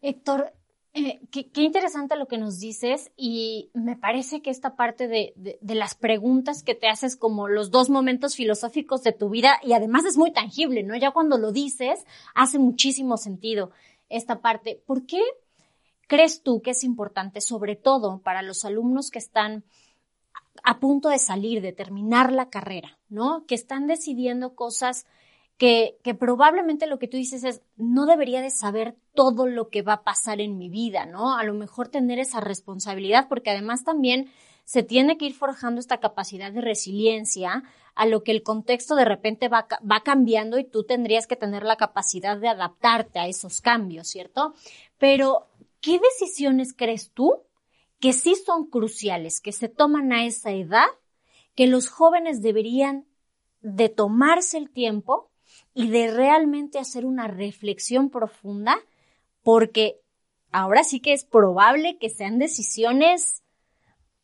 Héctor, 0.00 0.52
eh, 0.96 1.20
qué, 1.32 1.62
interesante 1.62 2.14
lo 2.14 2.28
que 2.28 2.38
nos 2.38 2.60
dices 2.60 3.10
y 3.16 3.70
me 3.74 3.96
parece 3.96 4.42
que 4.42 4.50
esta 4.50 4.76
parte 4.76 5.08
de, 5.08 5.58
las 5.62 5.96
preguntas 5.96 6.62
que 6.62 6.76
te 6.76 6.86
haces 6.86 7.16
como 7.16 7.48
los 7.48 7.72
dos 7.72 7.90
momentos 7.90 8.36
filosóficos 8.36 9.02
de 9.02 9.10
tu 9.10 9.28
vida 9.28 9.58
y 9.64 9.72
además 9.72 10.04
es 10.04 10.16
muy 10.16 10.32
tangible, 10.32 10.84
¿no? 10.84 10.94
Ya 10.94 11.10
cuando 11.10 11.36
lo 11.36 11.50
dices 11.50 12.06
hace 12.36 12.60
muchísimo 12.60 13.16
sentido 13.16 13.72
esta 14.08 14.40
parte. 14.40 14.80
¿Por 14.86 15.04
qué 15.04 15.20
crees 16.06 16.42
tú 16.42 16.62
que 16.62 16.70
es 16.70 16.84
importante, 16.84 17.40
sobre 17.40 17.74
todo 17.74 18.20
para 18.20 18.42
los 18.42 18.64
alumnos 18.64 19.10
que 19.10 19.18
están 19.18 19.64
a 20.62 20.78
punto 20.78 21.08
de 21.08 21.18
salir, 21.18 21.60
de 21.60 21.72
terminar 21.72 22.32
la 22.32 22.50
carrera, 22.50 22.98
¿no? 23.08 23.46
Que 23.46 23.56
están 23.56 23.88
decidiendo 23.88 24.54
cosas 24.54 25.06
que, 25.58 25.98
probablemente 26.18 26.86
lo 26.86 26.98
que 26.98 27.08
tú 27.08 27.16
dices 27.16 27.44
es, 27.44 27.62
no 27.76 28.06
debería 28.06 28.40
de 28.40 28.50
saber 28.50 28.96
todo 29.14 29.46
lo 29.46 29.68
que 29.68 29.82
va 29.82 29.94
a 29.94 30.04
pasar 30.04 30.40
en 30.40 30.58
mi 30.58 30.68
vida, 30.68 31.06
¿no? 31.06 31.36
A 31.36 31.44
lo 31.44 31.54
mejor 31.54 31.88
tener 31.88 32.18
esa 32.18 32.40
responsabilidad, 32.40 33.28
porque 33.28 33.50
además 33.50 33.84
también 33.84 34.30
se 34.64 34.82
tiene 34.82 35.16
que 35.16 35.26
ir 35.26 35.34
forjando 35.34 35.80
esta 35.80 36.00
capacidad 36.00 36.50
de 36.50 36.60
resiliencia 36.60 37.62
a 37.94 38.06
lo 38.06 38.24
que 38.24 38.32
el 38.32 38.42
contexto 38.42 38.96
de 38.96 39.04
repente 39.04 39.48
va, 39.48 39.68
va 39.88 40.00
cambiando 40.02 40.58
y 40.58 40.64
tú 40.64 40.84
tendrías 40.84 41.26
que 41.26 41.36
tener 41.36 41.62
la 41.62 41.76
capacidad 41.76 42.36
de 42.36 42.48
adaptarte 42.48 43.20
a 43.20 43.28
esos 43.28 43.60
cambios, 43.60 44.08
¿cierto? 44.08 44.54
Pero, 44.98 45.46
¿qué 45.80 46.00
decisiones 46.00 46.74
crees 46.74 47.12
tú 47.12 47.42
que 48.00 48.12
sí 48.12 48.34
son 48.34 48.66
cruciales, 48.66 49.40
que 49.40 49.52
se 49.52 49.68
toman 49.68 50.12
a 50.12 50.24
esa 50.24 50.50
edad, 50.50 50.88
que 51.54 51.68
los 51.68 51.88
jóvenes 51.88 52.42
deberían 52.42 53.06
de 53.60 53.88
tomarse 53.88 54.58
el 54.58 54.70
tiempo 54.70 55.30
y 55.74 55.90
de 55.90 56.10
realmente 56.10 56.78
hacer 56.78 57.04
una 57.04 57.26
reflexión 57.26 58.08
profunda, 58.08 58.78
porque 59.42 60.00
ahora 60.52 60.84
sí 60.84 61.00
que 61.00 61.12
es 61.12 61.24
probable 61.24 61.98
que 61.98 62.08
sean 62.08 62.38
decisiones 62.38 63.42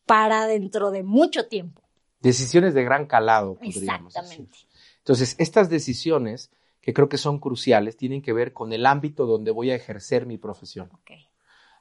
para 0.07 0.47
dentro 0.47 0.91
de 0.91 1.03
mucho 1.03 1.49
tiempo. 1.49 1.83
Decisiones 2.21 2.75
de 2.75 2.85
gran 2.85 3.07
calado, 3.07 3.55
podríamos 3.55 4.15
Exactamente. 4.15 4.59
Entonces, 4.99 5.35
estas 5.39 5.69
decisiones 5.71 6.51
que 6.81 6.93
creo 6.93 7.09
que 7.09 7.19
son 7.19 7.39
cruciales 7.39 7.97
tienen 7.97 8.23
que 8.23 8.33
ver 8.33 8.53
con 8.53 8.73
el 8.73 8.87
ámbito 8.87 9.27
donde 9.27 9.51
voy 9.51 9.71
a 9.71 9.75
ejercer 9.75 10.27
mi 10.27 10.39
profesión. 10.39 10.91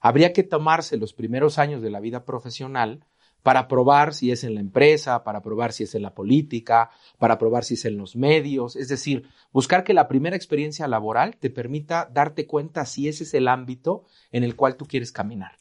habría 0.01 0.33
que 0.33 0.43
tomarse 0.43 0.97
los 0.97 1.13
primeros 1.13 1.59
años 1.59 1.81
de 1.81 1.89
la 1.89 1.99
vida 1.99 2.23
profesional 2.23 3.03
para 3.43 3.67
probar 3.67 4.13
si 4.13 4.31
es 4.31 4.43
en 4.43 4.55
la 4.55 4.60
empresa, 4.60 5.24
para 5.24 5.41
probar 5.41 5.72
si 5.72 5.84
es 5.84 5.96
en 5.96 6.01
la 6.01 6.13
política, 6.13 6.89
para 7.17 7.38
probar 7.38 7.63
si 7.63 7.75
es 7.75 7.86
en 7.86 7.98
los 7.98 8.15
medios, 8.15 8.75
es 8.75 8.89
decir, 8.89 9.27
buscar 9.51 9.84
que 9.84 9.93
la 9.93 10.08
primera 10.08 10.36
experiencia 10.36 10.88
laboral 10.88 11.38
te 11.38 11.50
permita 11.50 12.10
darte 12.12 12.46
cuenta 12.46 12.86
si 12.86 13.08
ese 13.08 13.24
es 13.24 13.34
el 13.34 13.48
ámbito 13.48 14.03
en 14.31 14.43
el 14.43 14.55
cual 14.55 14.75
tú 14.75 14.86
quieres 14.86 15.12
caminar. 15.12 15.58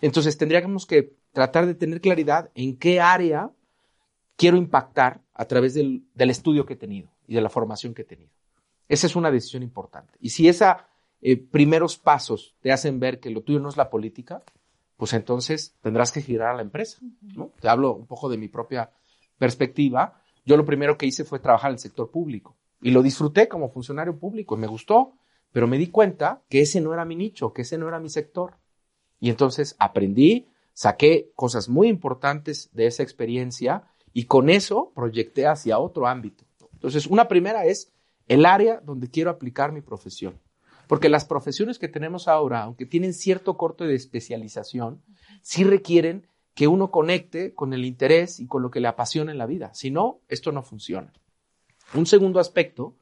Entonces 0.00 0.36
tendríamos 0.36 0.86
que 0.86 1.16
tratar 1.32 1.66
de 1.66 1.74
tener 1.74 2.00
claridad 2.00 2.50
en 2.54 2.76
qué 2.76 3.00
área 3.00 3.50
quiero 4.36 4.56
impactar 4.56 5.22
a 5.34 5.44
través 5.46 5.74
del, 5.74 6.04
estudio 6.16 6.66
que 6.66 6.74
he 6.74 6.76
tenido 6.76 7.10
y 7.26 7.34
de 7.34 7.40
la 7.40 7.48
formación 7.48 7.94
que 7.94 8.02
he 8.02 8.04
tenido. 8.06 8.32
Esa 8.88 9.06
es 9.06 9.16
una 9.16 9.30
decisión 9.30 9.62
importante. 9.62 10.12
Y 10.20 10.30
si 10.30 10.48
esos 10.48 10.74
eh, 11.20 11.36
primeros 11.36 11.96
pasos 11.96 12.56
te 12.60 12.72
hacen 12.72 13.00
ver 13.00 13.20
que 13.20 13.30
lo 13.30 13.42
tuyo 13.42 13.60
no 13.60 13.68
es 13.68 13.76
la 13.76 13.90
política, 13.90 14.42
pues 15.02 15.14
entonces 15.14 15.74
tendrás 15.80 16.12
que 16.12 16.22
girar 16.22 16.50
a 16.50 16.54
la 16.54 16.62
empresa. 16.62 16.98
¿no? 17.22 17.50
Te 17.60 17.68
hablo 17.68 17.92
un 17.92 18.06
poco 18.06 18.28
de 18.28 18.38
mi 18.38 18.46
propia 18.46 18.92
perspectiva. 19.36 20.22
Yo 20.44 20.56
lo 20.56 20.64
primero 20.64 20.96
que 20.96 21.06
hice 21.06 21.24
fue 21.24 21.40
trabajar 21.40 21.72
en 21.72 21.74
el 21.74 21.80
sector 21.80 22.08
público 22.12 22.54
y 22.80 22.92
lo 22.92 23.02
disfruté 23.02 23.48
como 23.48 23.68
funcionario 23.68 24.16
público 24.16 24.54
y 24.54 24.60
me 24.60 24.68
gustó, 24.68 25.14
pero 25.50 25.66
me 25.66 25.76
di 25.76 25.88
cuenta 25.88 26.44
que 26.48 26.60
ese 26.60 26.80
no 26.80 26.94
era 26.94 27.04
mi 27.04 27.16
nicho, 27.16 27.52
que 27.52 27.62
ese 27.62 27.78
no 27.78 27.88
era 27.88 27.98
mi 27.98 28.10
sector. 28.10 28.58
Y 29.18 29.28
entonces 29.28 29.74
aprendí, 29.80 30.46
saqué 30.72 31.32
cosas 31.34 31.68
muy 31.68 31.88
importantes 31.88 32.70
de 32.72 32.86
esa 32.86 33.02
experiencia 33.02 33.82
y 34.12 34.26
con 34.26 34.50
eso 34.50 34.92
proyecté 34.94 35.48
hacia 35.48 35.80
otro 35.80 36.06
ámbito. 36.06 36.44
Entonces, 36.74 37.08
una 37.08 37.26
primera 37.26 37.64
es 37.64 37.92
el 38.28 38.46
área 38.46 38.78
donde 38.78 39.10
quiero 39.10 39.30
aplicar 39.30 39.72
mi 39.72 39.80
profesión. 39.80 40.38
Porque 40.86 41.08
las 41.08 41.24
profesiones 41.24 41.78
que 41.78 41.88
tenemos 41.88 42.28
ahora, 42.28 42.62
aunque 42.62 42.86
tienen 42.86 43.14
cierto 43.14 43.56
corte 43.56 43.84
de 43.84 43.94
especialización, 43.94 45.02
sí 45.42 45.64
requieren 45.64 46.26
que 46.54 46.68
uno 46.68 46.90
conecte 46.90 47.54
con 47.54 47.72
el 47.72 47.84
interés 47.84 48.40
y 48.40 48.46
con 48.46 48.62
lo 48.62 48.70
que 48.70 48.80
le 48.80 48.88
apasiona 48.88 49.32
en 49.32 49.38
la 49.38 49.46
vida. 49.46 49.72
Si 49.74 49.90
no, 49.90 50.20
esto 50.28 50.52
no 50.52 50.62
funciona. 50.62 51.12
Un 51.94 52.06
segundo 52.06 52.40
aspecto 52.40 52.96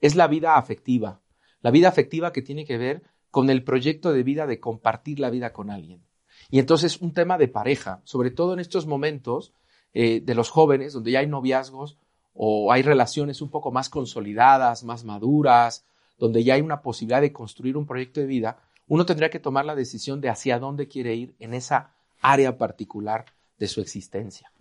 es 0.00 0.14
la 0.14 0.28
vida 0.28 0.56
afectiva. 0.56 1.20
La 1.60 1.70
vida 1.70 1.88
afectiva 1.88 2.32
que 2.32 2.42
tiene 2.42 2.64
que 2.64 2.78
ver 2.78 3.02
con 3.30 3.50
el 3.50 3.64
proyecto 3.64 4.12
de 4.12 4.22
vida 4.22 4.46
de 4.46 4.60
compartir 4.60 5.18
la 5.18 5.30
vida 5.30 5.52
con 5.52 5.70
alguien. 5.70 6.04
Y 6.50 6.58
entonces 6.58 7.00
un 7.00 7.12
tema 7.12 7.38
de 7.38 7.48
pareja, 7.48 8.02
sobre 8.04 8.30
todo 8.30 8.52
en 8.52 8.60
estos 8.60 8.86
momentos 8.86 9.52
eh, 9.94 10.20
de 10.20 10.34
los 10.34 10.50
jóvenes, 10.50 10.92
donde 10.92 11.12
ya 11.12 11.20
hay 11.20 11.26
noviazgos 11.26 11.98
o 12.34 12.72
hay 12.72 12.82
relaciones 12.82 13.42
un 13.42 13.50
poco 13.50 13.70
más 13.70 13.88
consolidadas, 13.88 14.84
más 14.84 15.04
maduras, 15.04 15.84
donde 16.18 16.44
ya 16.44 16.54
hay 16.54 16.60
una 16.60 16.82
posibilidad 16.82 17.20
de 17.20 17.32
construir 17.32 17.76
un 17.76 17.86
proyecto 17.86 18.20
de 18.20 18.26
vida, 18.26 18.62
uno 18.86 19.06
tendría 19.06 19.30
que 19.30 19.40
tomar 19.40 19.64
la 19.64 19.74
decisión 19.74 20.20
de 20.20 20.28
hacia 20.28 20.58
dónde 20.58 20.88
quiere 20.88 21.14
ir 21.14 21.34
en 21.38 21.54
esa 21.54 21.94
área 22.20 22.58
particular 22.58 23.26
de 23.58 23.68
su 23.68 23.80
existencia. 23.80 24.52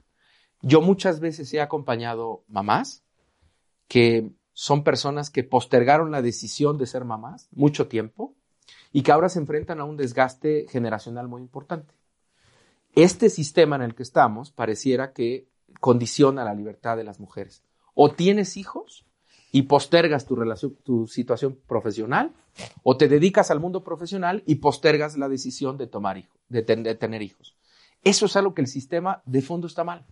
Yo 0.62 0.81
muchas 0.81 1.20
veces 1.20 1.53
he 1.53 1.62
acompañado 1.62 2.43
mamás 2.48 3.03
que 3.88 4.31
son 4.53 4.84
personas 4.84 5.29
que 5.29 5.43
postergaron 5.43 6.12
la 6.12 6.22
decisión 6.22 6.77
de 6.77 6.86
ser 6.86 7.03
mamás 7.03 7.50
mucho 7.51 7.88
tiempo 7.88 8.36
y 8.91 9.01
que 9.01 9.12
ahora 9.12 9.29
se 9.29 9.39
enfrentan 9.39 9.79
a 9.79 9.86
un 9.86 9.98
desgaste 9.98 10.65
generacional 10.70 11.27
muy 11.27 11.41
importante. 11.41 11.93
Este 12.96 13.29
sistema 13.29 13.75
en 13.75 13.81
el 13.81 13.96
que 13.96 14.03
estamos 14.03 14.51
pareciera 14.51 15.13
que 15.13 15.48
condiciona 15.79 16.43
la 16.43 16.53
libertad 16.53 16.98
de 16.98 17.03
las 17.03 17.20
mujeres. 17.20 17.63
O 17.93 18.12
tienes 18.12 18.58
hijos 18.58 19.05
y 19.51 19.63
postergas 19.63 20.25
tu, 20.25 20.36
relación, 20.36 20.77
tu 20.84 21.08
situación 21.08 21.58
profesional 21.67 22.34
o 22.84 22.98
te 22.98 23.08
dedicas 23.08 23.51
al 23.51 23.60
mundo 23.60 23.84
profesional 23.84 24.43
y 24.46 24.55
postergas 24.55 25.17
la 25.17 25.29
decisión 25.29 25.77
de 25.77 25.88
tomar 25.88 26.17
hijos, 26.17 26.39
de, 26.50 26.62
de 26.62 26.96
tener 26.96 27.22
hijos. 27.22 27.55
Eso 28.03 28.25
es 28.25 28.36
algo 28.36 28.53
que 28.53 28.62
el 28.62 28.67
sistema 28.67 29.22
de 29.25 29.41
fondo 29.41 29.67
está 29.67 29.84
mal. 29.84 30.05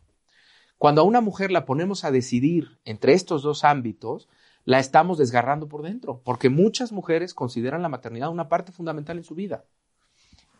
Cuando 0.77 1.01
a 1.01 1.05
una 1.05 1.21
mujer 1.21 1.51
la 1.51 1.65
ponemos 1.65 2.03
a 2.05 2.11
decidir 2.11 2.79
entre 2.85 3.13
estos 3.13 3.41
dos 3.41 3.63
ámbitos, 3.63 4.29
la 4.65 4.79
estamos 4.79 5.17
desgarrando 5.17 5.67
por 5.67 5.81
dentro, 5.81 6.21
porque 6.23 6.49
muchas 6.49 6.91
mujeres 6.91 7.33
consideran 7.33 7.81
la 7.81 7.89
maternidad 7.89 8.29
una 8.29 8.49
parte 8.49 8.71
fundamental 8.71 9.17
en 9.17 9.23
su 9.23 9.35
vida. 9.35 9.65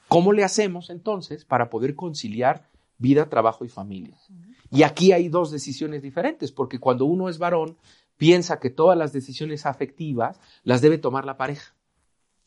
¿Cómo 0.07 0.33
le 0.33 0.43
hacemos 0.43 0.89
entonces 0.89 1.45
para 1.45 1.69
poder 1.69 1.95
conciliar 1.95 2.67
vida, 2.97 3.29
trabajo 3.29 3.63
y 3.65 3.69
familia? 3.69 4.17
Y 4.71 4.83
aquí 4.83 5.11
hay 5.11 5.29
dos 5.29 5.51
decisiones 5.51 6.01
diferentes, 6.01 6.51
porque 6.51 6.79
cuando 6.79 7.05
uno 7.05 7.29
es 7.29 7.37
varón, 7.37 7.77
piensa 8.19 8.59
que 8.59 8.69
todas 8.69 8.97
las 8.97 9.13
decisiones 9.13 9.65
afectivas 9.65 10.39
las 10.63 10.81
debe 10.81 10.97
tomar 10.99 11.25
la 11.25 11.37
pareja. 11.37 11.73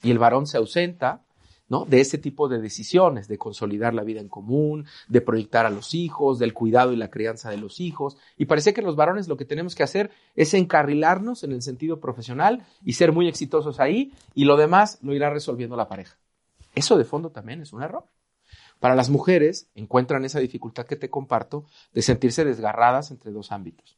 Y 0.02 0.10
el 0.10 0.18
varón 0.18 0.46
se 0.46 0.58
ausenta 0.58 1.24
¿no? 1.66 1.86
de 1.86 2.02
ese 2.02 2.18
tipo 2.18 2.46
de 2.46 2.60
decisiones, 2.60 3.26
de 3.26 3.38
consolidar 3.38 3.94
la 3.94 4.04
vida 4.04 4.20
en 4.20 4.28
común, 4.28 4.84
de 5.08 5.22
proyectar 5.22 5.64
a 5.64 5.70
los 5.70 5.94
hijos, 5.94 6.38
del 6.38 6.52
cuidado 6.52 6.92
y 6.92 6.96
la 6.96 7.10
crianza 7.10 7.48
de 7.48 7.56
los 7.56 7.80
hijos. 7.80 8.18
Y 8.36 8.44
parece 8.44 8.74
que 8.74 8.82
los 8.82 8.96
varones 8.96 9.28
lo 9.28 9.38
que 9.38 9.46
tenemos 9.46 9.74
que 9.74 9.82
hacer 9.82 10.10
es 10.36 10.52
encarrilarnos 10.52 11.42
en 11.42 11.52
el 11.52 11.62
sentido 11.62 12.00
profesional 12.00 12.66
y 12.84 12.92
ser 12.92 13.12
muy 13.12 13.26
exitosos 13.26 13.80
ahí, 13.80 14.12
y 14.34 14.44
lo 14.44 14.58
demás 14.58 14.98
lo 15.00 15.14
irá 15.14 15.30
resolviendo 15.30 15.74
la 15.74 15.88
pareja. 15.88 16.18
Eso 16.74 16.98
de 16.98 17.04
fondo 17.04 17.30
también 17.30 17.62
es 17.62 17.72
un 17.72 17.82
error. 17.82 18.04
Para 18.78 18.94
las 18.94 19.08
mujeres 19.08 19.70
encuentran 19.74 20.26
esa 20.26 20.38
dificultad 20.38 20.84
que 20.84 20.96
te 20.96 21.08
comparto 21.08 21.64
de 21.94 22.02
sentirse 22.02 22.44
desgarradas 22.44 23.10
entre 23.10 23.32
dos 23.32 23.52
ámbitos. 23.52 23.96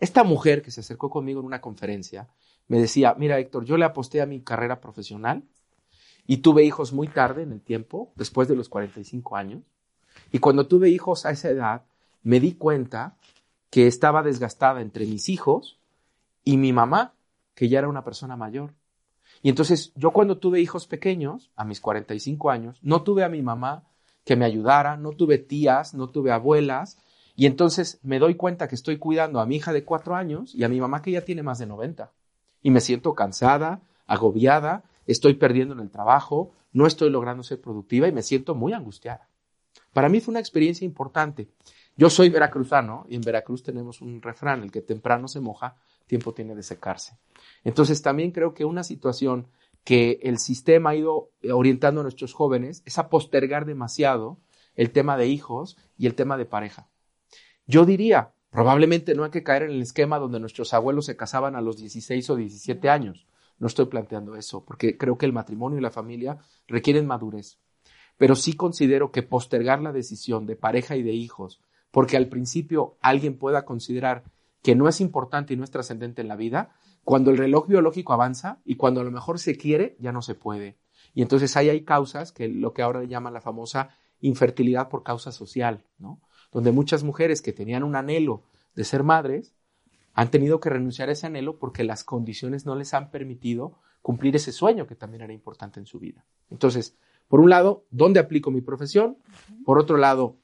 Esta 0.00 0.24
mujer 0.24 0.62
que 0.62 0.70
se 0.70 0.80
acercó 0.80 1.10
conmigo 1.10 1.40
en 1.40 1.46
una 1.46 1.60
conferencia 1.60 2.28
me 2.68 2.80
decía, 2.80 3.14
mira 3.18 3.38
Héctor, 3.38 3.64
yo 3.64 3.76
le 3.76 3.84
aposté 3.84 4.22
a 4.22 4.26
mi 4.26 4.40
carrera 4.40 4.80
profesional 4.80 5.44
y 6.26 6.38
tuve 6.38 6.64
hijos 6.64 6.92
muy 6.92 7.08
tarde 7.08 7.42
en 7.42 7.52
el 7.52 7.60
tiempo, 7.60 8.12
después 8.16 8.48
de 8.48 8.56
los 8.56 8.68
45 8.68 9.36
años, 9.36 9.62
y 10.32 10.38
cuando 10.38 10.66
tuve 10.66 10.88
hijos 10.88 11.26
a 11.26 11.30
esa 11.30 11.50
edad, 11.50 11.84
me 12.22 12.40
di 12.40 12.54
cuenta 12.54 13.16
que 13.70 13.86
estaba 13.86 14.22
desgastada 14.22 14.80
entre 14.80 15.06
mis 15.06 15.28
hijos 15.28 15.78
y 16.44 16.56
mi 16.56 16.72
mamá, 16.72 17.14
que 17.54 17.68
ya 17.68 17.78
era 17.78 17.88
una 17.88 18.04
persona 18.04 18.36
mayor. 18.36 18.74
Y 19.42 19.48
entonces 19.48 19.92
yo 19.94 20.10
cuando 20.12 20.38
tuve 20.38 20.60
hijos 20.60 20.86
pequeños, 20.86 21.50
a 21.56 21.64
mis 21.64 21.80
45 21.80 22.50
años, 22.50 22.78
no 22.82 23.02
tuve 23.02 23.24
a 23.24 23.28
mi 23.28 23.42
mamá 23.42 23.84
que 24.24 24.36
me 24.36 24.44
ayudara, 24.44 24.96
no 24.96 25.12
tuve 25.12 25.38
tías, 25.38 25.94
no 25.94 26.08
tuve 26.08 26.30
abuelas, 26.30 26.98
y 27.36 27.46
entonces 27.46 28.00
me 28.02 28.18
doy 28.18 28.34
cuenta 28.34 28.68
que 28.68 28.74
estoy 28.74 28.98
cuidando 28.98 29.40
a 29.40 29.46
mi 29.46 29.56
hija 29.56 29.72
de 29.72 29.84
cuatro 29.84 30.14
años 30.14 30.54
y 30.54 30.64
a 30.64 30.68
mi 30.68 30.80
mamá 30.80 31.02
que 31.02 31.12
ya 31.12 31.24
tiene 31.24 31.42
más 31.42 31.58
de 31.58 31.66
90. 31.66 32.12
Y 32.62 32.70
me 32.70 32.80
siento 32.80 33.14
cansada, 33.14 33.82
agobiada, 34.06 34.84
estoy 35.06 35.34
perdiendo 35.34 35.74
en 35.74 35.80
el 35.80 35.90
trabajo, 35.90 36.52
no 36.72 36.86
estoy 36.86 37.10
logrando 37.10 37.42
ser 37.42 37.60
productiva 37.60 38.08
y 38.08 38.12
me 38.12 38.22
siento 38.22 38.54
muy 38.54 38.72
angustiada. 38.72 39.28
Para 39.92 40.08
mí 40.08 40.20
fue 40.20 40.32
una 40.32 40.40
experiencia 40.40 40.84
importante. 40.84 41.48
Yo 41.96 42.10
soy 42.10 42.28
veracruzano 42.28 43.06
y 43.08 43.16
en 43.16 43.22
Veracruz 43.22 43.62
tenemos 43.62 44.00
un 44.00 44.22
refrán, 44.22 44.62
el 44.62 44.70
que 44.70 44.80
temprano 44.80 45.28
se 45.28 45.40
moja, 45.40 45.76
tiempo 46.06 46.32
tiene 46.32 46.54
de 46.54 46.62
secarse. 46.62 47.18
Entonces 47.64 48.02
también 48.02 48.30
creo 48.30 48.54
que 48.54 48.64
una 48.64 48.84
situación 48.84 49.48
que 49.84 50.20
el 50.22 50.38
sistema 50.38 50.90
ha 50.90 50.94
ido 50.94 51.30
orientando 51.52 52.00
a 52.00 52.04
nuestros 52.04 52.32
jóvenes 52.32 52.82
es 52.84 52.98
a 52.98 53.08
postergar 53.08 53.64
demasiado 53.64 54.38
el 54.76 54.92
tema 54.92 55.16
de 55.16 55.26
hijos 55.26 55.76
y 55.98 56.06
el 56.06 56.14
tema 56.14 56.36
de 56.36 56.46
pareja. 56.46 56.89
Yo 57.66 57.84
diría, 57.84 58.32
probablemente 58.50 59.14
no 59.14 59.24
hay 59.24 59.30
que 59.30 59.42
caer 59.42 59.64
en 59.64 59.70
el 59.70 59.82
esquema 59.82 60.18
donde 60.18 60.40
nuestros 60.40 60.74
abuelos 60.74 61.06
se 61.06 61.16
casaban 61.16 61.56
a 61.56 61.60
los 61.60 61.76
16 61.76 62.30
o 62.30 62.36
17 62.36 62.88
años. 62.88 63.26
No 63.58 63.66
estoy 63.66 63.86
planteando 63.86 64.36
eso, 64.36 64.64
porque 64.64 64.96
creo 64.96 65.18
que 65.18 65.26
el 65.26 65.32
matrimonio 65.32 65.78
y 65.78 65.82
la 65.82 65.90
familia 65.90 66.38
requieren 66.66 67.06
madurez. 67.06 67.58
Pero 68.16 68.34
sí 68.34 68.54
considero 68.54 69.12
que 69.12 69.22
postergar 69.22 69.80
la 69.80 69.92
decisión 69.92 70.46
de 70.46 70.56
pareja 70.56 70.96
y 70.96 71.02
de 71.02 71.12
hijos, 71.12 71.60
porque 71.90 72.16
al 72.16 72.28
principio 72.28 72.96
alguien 73.00 73.38
pueda 73.38 73.64
considerar 73.64 74.24
que 74.62 74.74
no 74.74 74.88
es 74.88 75.00
importante 75.00 75.54
y 75.54 75.56
no 75.56 75.64
es 75.64 75.70
trascendente 75.70 76.20
en 76.22 76.28
la 76.28 76.36
vida, 76.36 76.70
cuando 77.04 77.30
el 77.30 77.38
reloj 77.38 77.66
biológico 77.66 78.12
avanza 78.12 78.60
y 78.64 78.76
cuando 78.76 79.00
a 79.00 79.04
lo 79.04 79.10
mejor 79.10 79.38
se 79.38 79.56
quiere, 79.56 79.96
ya 80.00 80.12
no 80.12 80.22
se 80.22 80.34
puede. 80.34 80.76
Y 81.14 81.22
entonces 81.22 81.56
ahí 81.56 81.68
hay 81.68 81.84
causas 81.84 82.32
que 82.32 82.48
lo 82.48 82.72
que 82.72 82.82
ahora 82.82 83.04
llaman 83.04 83.34
la 83.34 83.40
famosa 83.40 83.90
infertilidad 84.20 84.88
por 84.88 85.02
causa 85.02 85.32
social, 85.32 85.84
¿no? 85.98 86.20
Donde 86.52 86.72
muchas 86.72 87.04
mujeres 87.04 87.42
que 87.42 87.52
tenían 87.52 87.82
un 87.82 87.96
anhelo 87.96 88.42
de 88.74 88.84
ser 88.84 89.02
madres 89.02 89.54
han 90.14 90.30
tenido 90.30 90.60
que 90.60 90.70
renunciar 90.70 91.08
a 91.08 91.12
ese 91.12 91.26
anhelo 91.26 91.58
porque 91.58 91.84
las 91.84 92.04
condiciones 92.04 92.66
no 92.66 92.74
les 92.74 92.94
han 92.94 93.10
permitido 93.10 93.78
cumplir 94.02 94.36
ese 94.36 94.52
sueño 94.52 94.86
que 94.86 94.96
también 94.96 95.22
era 95.22 95.32
importante 95.32 95.78
en 95.78 95.86
su 95.86 95.98
vida. 95.98 96.24
Entonces, 96.50 96.96
por 97.28 97.40
un 97.40 97.50
lado, 97.50 97.84
¿dónde 97.90 98.20
aplico 98.20 98.50
mi 98.50 98.60
profesión? 98.60 99.18
Por 99.64 99.78
otro 99.78 99.96
lado, 99.96 100.36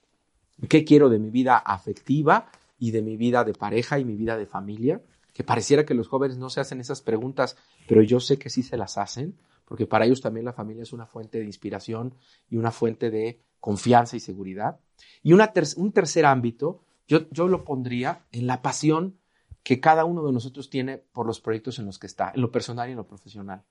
¿qué 0.69 0.85
quiero 0.85 1.09
de 1.09 1.19
mi 1.19 1.31
vida 1.31 1.57
afectiva 1.57 2.47
y 2.79 2.93
de 2.93 3.03
mi 3.03 3.17
vida 3.17 3.45
de 3.45 3.55
pareja 3.55 3.99
y 3.99 4.05
mi 4.05 4.15
vida 4.15 4.37
de 4.37 4.47
familia? 4.47 5.03
Que 5.33 5.43
pareciera 5.43 5.85
que 5.85 5.95
los 5.95 6.09
jóvenes 6.09 6.39
no 6.39 6.49
se 6.49 6.61
hacen 6.61 6.81
esas 6.81 7.03
preguntas, 7.03 7.57
pero 7.89 8.03
yo 8.03 8.21
sé 8.21 8.39
que 8.39 8.51
sí 8.51 8.63
se 8.63 8.77
las 8.77 8.99
hacen, 8.99 9.35
porque 9.67 9.87
para 9.87 10.07
ellos 10.07 10.21
también 10.21 10.47
la 10.47 10.53
familia 10.53 10.83
es 10.83 10.93
una 10.93 11.07
fuente 11.07 11.39
de 11.39 11.45
inspiración 11.45 12.15
y 12.49 12.57
una 12.57 12.71
fuente 12.71 13.11
de 13.11 13.41
confianza 13.61 14.17
y 14.17 14.21
seguridad. 14.21 14.79
Y 15.23 15.33
un 15.33 15.93
tercer 15.93 16.25
ámbito, 16.25 16.81
yo, 17.07 17.29
yo 17.31 17.49
lo 17.49 17.65
pondría 17.65 18.25
en 18.33 18.47
la 18.47 18.63
pasión 18.63 19.19
que 19.63 19.81
cada 19.81 20.05
uno 20.05 20.25
de 20.25 20.33
nosotros 20.33 20.71
tiene 20.71 20.99
por 20.99 21.27
los 21.27 21.41
proyectos 21.41 21.81
en 21.81 21.87
los 21.87 21.99
que 21.99 22.07
está, 22.07 22.31
en 22.33 22.41
lo 22.41 22.53
personal 22.53 22.89
y 22.89 22.93
en 22.93 22.99
lo 22.99 23.07
profesional. 23.07 23.65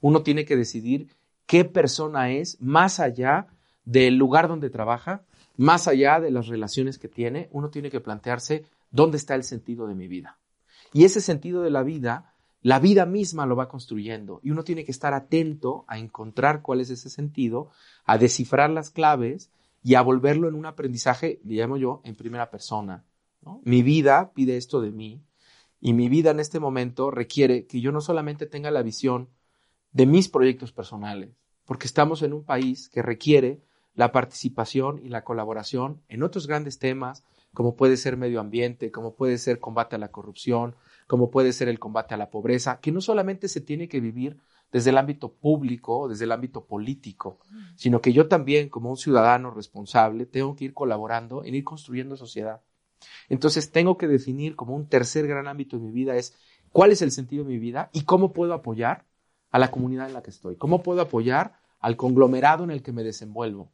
Uno 0.00 0.22
tiene 0.22 0.44
que 0.44 0.56
decidir 0.56 1.08
qué 1.46 1.64
persona 1.64 2.30
es 2.30 2.60
más 2.60 3.00
allá 3.00 3.48
del 3.84 4.16
lugar 4.16 4.46
donde 4.46 4.70
trabaja, 4.70 5.24
más 5.56 5.88
allá 5.88 6.20
de 6.20 6.30
las 6.30 6.46
relaciones 6.46 6.98
que 6.98 7.08
tiene, 7.08 7.48
uno 7.50 7.70
tiene 7.70 7.90
que 7.90 8.00
plantearse 8.00 8.64
dónde 8.92 9.16
está 9.16 9.34
el 9.34 9.42
sentido 9.42 9.88
de 9.88 9.94
mi 9.94 10.06
vida. 10.06 10.38
Y 10.92 11.04
ese 11.04 11.20
sentido 11.20 11.62
de 11.62 11.70
la 11.70 11.82
vida, 11.82 12.31
la 12.62 12.78
vida 12.78 13.06
misma 13.06 13.44
lo 13.44 13.56
va 13.56 13.68
construyendo 13.68 14.40
y 14.42 14.50
uno 14.50 14.62
tiene 14.62 14.84
que 14.84 14.92
estar 14.92 15.14
atento 15.14 15.84
a 15.88 15.98
encontrar 15.98 16.62
cuál 16.62 16.80
es 16.80 16.90
ese 16.90 17.10
sentido, 17.10 17.70
a 18.04 18.18
descifrar 18.18 18.70
las 18.70 18.90
claves 18.90 19.50
y 19.82 19.96
a 19.96 20.02
volverlo 20.02 20.48
en 20.48 20.54
un 20.54 20.66
aprendizaje, 20.66 21.40
le 21.44 21.54
llamo 21.54 21.76
yo, 21.76 22.00
en 22.04 22.14
primera 22.14 22.50
persona. 22.50 23.04
Mi 23.64 23.82
vida 23.82 24.32
pide 24.32 24.56
esto 24.56 24.80
de 24.80 24.92
mí 24.92 25.20
y 25.80 25.92
mi 25.92 26.08
vida 26.08 26.30
en 26.30 26.38
este 26.38 26.60
momento 26.60 27.10
requiere 27.10 27.66
que 27.66 27.80
yo 27.80 27.90
no 27.90 28.00
solamente 28.00 28.46
tenga 28.46 28.70
la 28.70 28.82
visión 28.82 29.28
de 29.92 30.06
mis 30.06 30.28
proyectos 30.28 30.70
personales, 30.70 31.30
porque 31.64 31.86
estamos 31.86 32.22
en 32.22 32.32
un 32.32 32.44
país 32.44 32.88
que 32.88 33.02
requiere 33.02 33.60
la 33.94 34.12
participación 34.12 35.00
y 35.04 35.08
la 35.08 35.24
colaboración 35.24 36.00
en 36.08 36.22
otros 36.22 36.46
grandes 36.46 36.78
temas, 36.78 37.24
como 37.52 37.74
puede 37.74 37.96
ser 37.96 38.16
medio 38.16 38.40
ambiente, 38.40 38.92
como 38.92 39.14
puede 39.14 39.36
ser 39.38 39.58
combate 39.58 39.96
a 39.96 39.98
la 39.98 40.12
corrupción, 40.12 40.76
como 41.06 41.30
puede 41.30 41.52
ser 41.52 41.68
el 41.68 41.78
combate 41.78 42.14
a 42.14 42.18
la 42.18 42.30
pobreza, 42.30 42.80
que 42.80 42.92
no 42.92 43.00
solamente 43.00 43.48
se 43.48 43.60
tiene 43.60 43.88
que 43.88 44.00
vivir 44.00 44.38
desde 44.72 44.90
el 44.90 44.98
ámbito 44.98 45.32
público, 45.32 46.08
desde 46.08 46.24
el 46.24 46.32
ámbito 46.32 46.64
político, 46.64 47.38
sino 47.76 48.00
que 48.00 48.12
yo 48.12 48.28
también, 48.28 48.70
como 48.70 48.90
un 48.90 48.96
ciudadano 48.96 49.50
responsable, 49.50 50.24
tengo 50.26 50.56
que 50.56 50.64
ir 50.66 50.74
colaborando 50.74 51.44
en 51.44 51.54
ir 51.54 51.64
construyendo 51.64 52.16
sociedad. 52.16 52.62
Entonces 53.28 53.70
tengo 53.70 53.98
que 53.98 54.08
definir 54.08 54.56
como 54.56 54.74
un 54.74 54.88
tercer 54.88 55.26
gran 55.26 55.48
ámbito 55.48 55.76
de 55.76 55.84
mi 55.84 55.92
vida 55.92 56.16
es 56.16 56.34
cuál 56.70 56.92
es 56.92 57.02
el 57.02 57.10
sentido 57.10 57.44
de 57.44 57.50
mi 57.50 57.58
vida 57.58 57.90
y 57.92 58.02
cómo 58.02 58.32
puedo 58.32 58.54
apoyar 58.54 59.04
a 59.50 59.58
la 59.58 59.70
comunidad 59.70 60.06
en 60.06 60.14
la 60.14 60.22
que 60.22 60.30
estoy, 60.30 60.56
cómo 60.56 60.82
puedo 60.82 61.02
apoyar 61.02 61.60
al 61.78 61.96
conglomerado 61.96 62.64
en 62.64 62.70
el 62.70 62.82
que 62.82 62.92
me 62.92 63.02
desenvuelvo. 63.02 63.70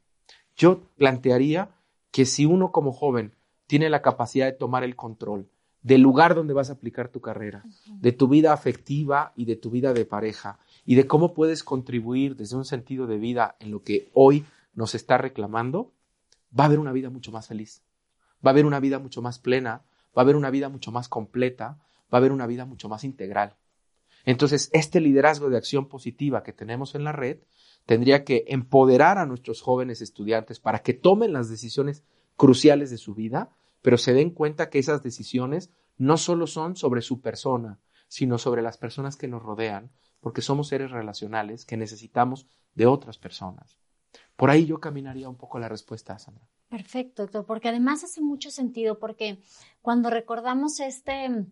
Yo 0.57 0.81
plantearía 0.97 1.71
que 2.11 2.25
si 2.25 2.47
uno 2.47 2.73
como 2.73 2.93
joven 2.93 3.37
tiene 3.67 3.91
la 3.91 4.03
capacidad 4.03 4.47
de 4.47 4.53
tomar 4.53 4.83
el 4.83 4.97
control 4.97 5.49
del 5.89 6.03
lugar 6.03 6.35
donde 6.35 6.53
vas 6.53 6.69
a 6.69 6.75
aplicar 6.75 7.09
tu 7.09 7.23
carrera, 7.23 7.65
de 7.87 8.13
tu 8.13 8.29
vida 8.29 8.53
afectiva 8.53 9.33
y 9.37 9.47
de 9.47 9.57
tu 9.57 9.71
vida 9.71 9.95
de 9.95 10.05
pareja, 10.05 10.59
y 10.85 10.97
de 10.97 11.07
cómo 11.07 11.33
puedes 11.33 11.65
contribuir 11.65 12.37
desde 12.37 12.57
un 12.57 12.67
sentido 12.67 13.07
de 13.07 13.17
vida 13.17 13.57
en 13.59 13.71
lo 13.71 13.83
que 13.83 14.11
hoy 14.13 14.45
nos 14.75 14.95
está 14.95 15.17
reclamando, 15.17 15.95
va 16.57 16.65
a 16.65 16.67
haber 16.67 16.79
una 16.79 16.93
vida 16.93 17.09
mucho 17.09 17.33
más 17.33 17.49
feliz, 17.49 17.83
va 18.47 18.51
a 18.51 18.53
haber 18.53 18.67
una 18.67 18.81
vida 18.81 18.99
mucho 18.99 19.23
más 19.23 19.39
plena, 19.39 19.83
va 20.15 20.21
a 20.21 20.21
haber 20.21 20.37
una 20.37 20.51
vida 20.51 20.69
mucho 20.69 20.93
más 20.93 21.09
completa, 21.09 21.79
va 21.79 22.05
a 22.11 22.17
haber 22.19 22.33
una 22.33 22.47
vida 22.47 22.67
mucho 22.67 22.91
más 22.91 23.03
integral. 23.03 23.57
Entonces, 24.27 24.69
este 24.75 25.01
liderazgo 25.01 25.49
de 25.49 25.57
acción 25.57 25.89
positiva 25.89 26.43
que 26.43 26.53
tenemos 26.53 26.97
en 26.97 27.05
la 27.05 27.13
red 27.13 27.39
tendría 27.87 28.25
que 28.25 28.45
empoderar 28.49 29.17
a 29.17 29.25
nuestros 29.25 29.63
jóvenes 29.63 30.03
estudiantes 30.03 30.61
para 30.61 30.81
que 30.81 30.93
tomen 30.93 31.33
las 31.33 31.49
decisiones 31.49 32.05
cruciales 32.37 32.91
de 32.91 32.99
su 32.99 33.15
vida, 33.15 33.49
pero 33.81 33.97
se 33.97 34.13
den 34.13 34.31
cuenta 34.31 34.69
que 34.69 34.79
esas 34.79 35.03
decisiones 35.03 35.71
no 35.99 36.17
solo 36.17 36.47
son 36.47 36.77
sobre 36.77 37.03
su 37.03 37.21
persona, 37.21 37.79
sino 38.09 38.39
sobre 38.39 38.63
las 38.63 38.79
personas 38.79 39.17
que 39.17 39.29
nos 39.29 39.43
rodean, 39.43 39.91
porque 40.21 40.41
somos 40.43 40.69
seres 40.69 40.91
relacionales 40.91 41.65
que 41.65 41.77
necesitamos 41.77 42.47
de 42.75 42.87
otras 42.87 43.19
personas. 43.19 43.79
Por 44.37 44.51
ahí 44.51 44.67
yo 44.67 44.81
caminaría 44.81 45.29
un 45.29 45.37
poco 45.37 45.59
la 45.59 45.69
respuesta, 45.69 46.19
Sandra. 46.19 46.47
Perfecto, 46.69 47.23
doctor, 47.23 47.45
porque 47.45 47.69
además 47.69 48.05
hace 48.05 48.21
mucho 48.21 48.51
sentido, 48.51 48.99
porque 48.99 49.39
cuando 49.83 50.11
recordamos 50.11 50.81
este, 50.81 51.47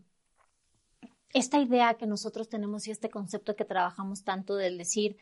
esta 1.32 1.58
idea 1.58 1.94
que 1.94 2.06
nosotros 2.06 2.48
tenemos 2.48 2.86
y 2.86 2.90
este 2.90 3.10
concepto 3.10 3.56
que 3.56 3.64
trabajamos 3.64 4.24
tanto 4.24 4.56
del 4.56 4.78
decir, 4.78 5.16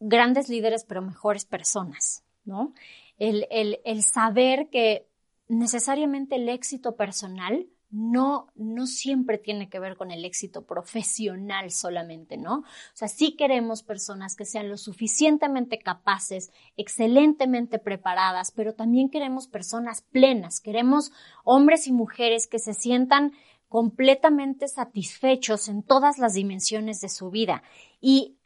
grandes 0.00 0.48
líderes, 0.48 0.84
pero 0.84 1.02
mejores 1.02 1.44
personas, 1.44 2.24
¿no? 2.44 2.74
El, 3.18 3.46
el, 3.50 4.02
saber 4.02 4.68
que 4.70 5.06
necesariamente 5.48 6.36
el 6.36 6.48
éxito 6.48 6.96
personal 6.96 7.66
no, 7.94 8.48
no 8.56 8.88
siempre 8.88 9.38
tiene 9.38 9.68
que 9.68 9.78
ver 9.78 9.96
con 9.96 10.10
el 10.10 10.24
éxito 10.24 10.66
profesional 10.66 11.70
solamente, 11.70 12.36
¿no? 12.36 12.58
O 12.58 12.64
sea, 12.92 13.06
sí 13.06 13.36
queremos 13.36 13.84
personas 13.84 14.34
que 14.34 14.44
sean 14.44 14.68
lo 14.68 14.76
suficientemente 14.76 15.78
capaces, 15.78 16.50
excelentemente 16.76 17.78
preparadas, 17.78 18.50
pero 18.50 18.74
también 18.74 19.10
queremos 19.10 19.46
personas 19.46 20.02
plenas, 20.02 20.60
queremos 20.60 21.12
hombres 21.44 21.86
y 21.86 21.92
mujeres 21.92 22.48
que 22.48 22.58
se 22.58 22.74
sientan 22.74 23.32
completamente 23.68 24.66
satisfechos 24.66 25.68
en 25.68 25.84
todas 25.84 26.18
las 26.18 26.34
dimensiones 26.34 27.00
de 27.00 27.08
su 27.08 27.30
vida. 27.30 27.62
Y 28.00 28.38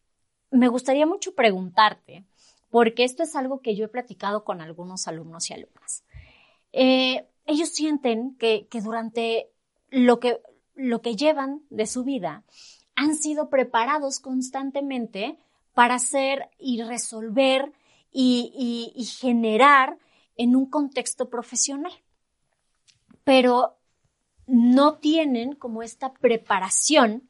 me 0.50 0.68
gustaría 0.68 1.06
mucho 1.06 1.34
preguntarte, 1.34 2.26
porque 2.68 3.04
esto 3.04 3.22
es 3.22 3.34
algo 3.34 3.62
que 3.62 3.74
yo 3.74 3.86
he 3.86 3.88
platicado 3.88 4.44
con 4.44 4.60
algunos 4.60 5.08
alumnos 5.08 5.48
y 5.48 5.54
alumnas. 5.54 6.04
Eh, 6.72 7.26
ellos 7.48 7.70
sienten 7.70 8.36
que, 8.36 8.68
durante 8.84 9.50
lo 9.90 10.20
que, 10.20 10.40
lo 10.76 11.02
que 11.02 11.16
llevan 11.16 11.62
de 11.70 11.86
su 11.86 12.04
vida 12.04 12.44
han 12.94 13.16
sido 13.16 13.48
preparados 13.48 14.20
constantemente 14.20 15.38
para 15.74 15.96
hacer 15.96 16.50
y 16.58 16.82
resolver 16.82 17.72
y, 18.12 18.92
y 18.94 19.04
generar 19.04 19.98
en 20.36 20.54
un 20.54 20.66
contexto 20.66 21.28
profesional. 21.28 21.92
Pero 23.24 23.76
no 24.46 24.94
tienen 24.94 25.54
como 25.54 25.82
esta 25.82 26.12
preparación 26.12 27.28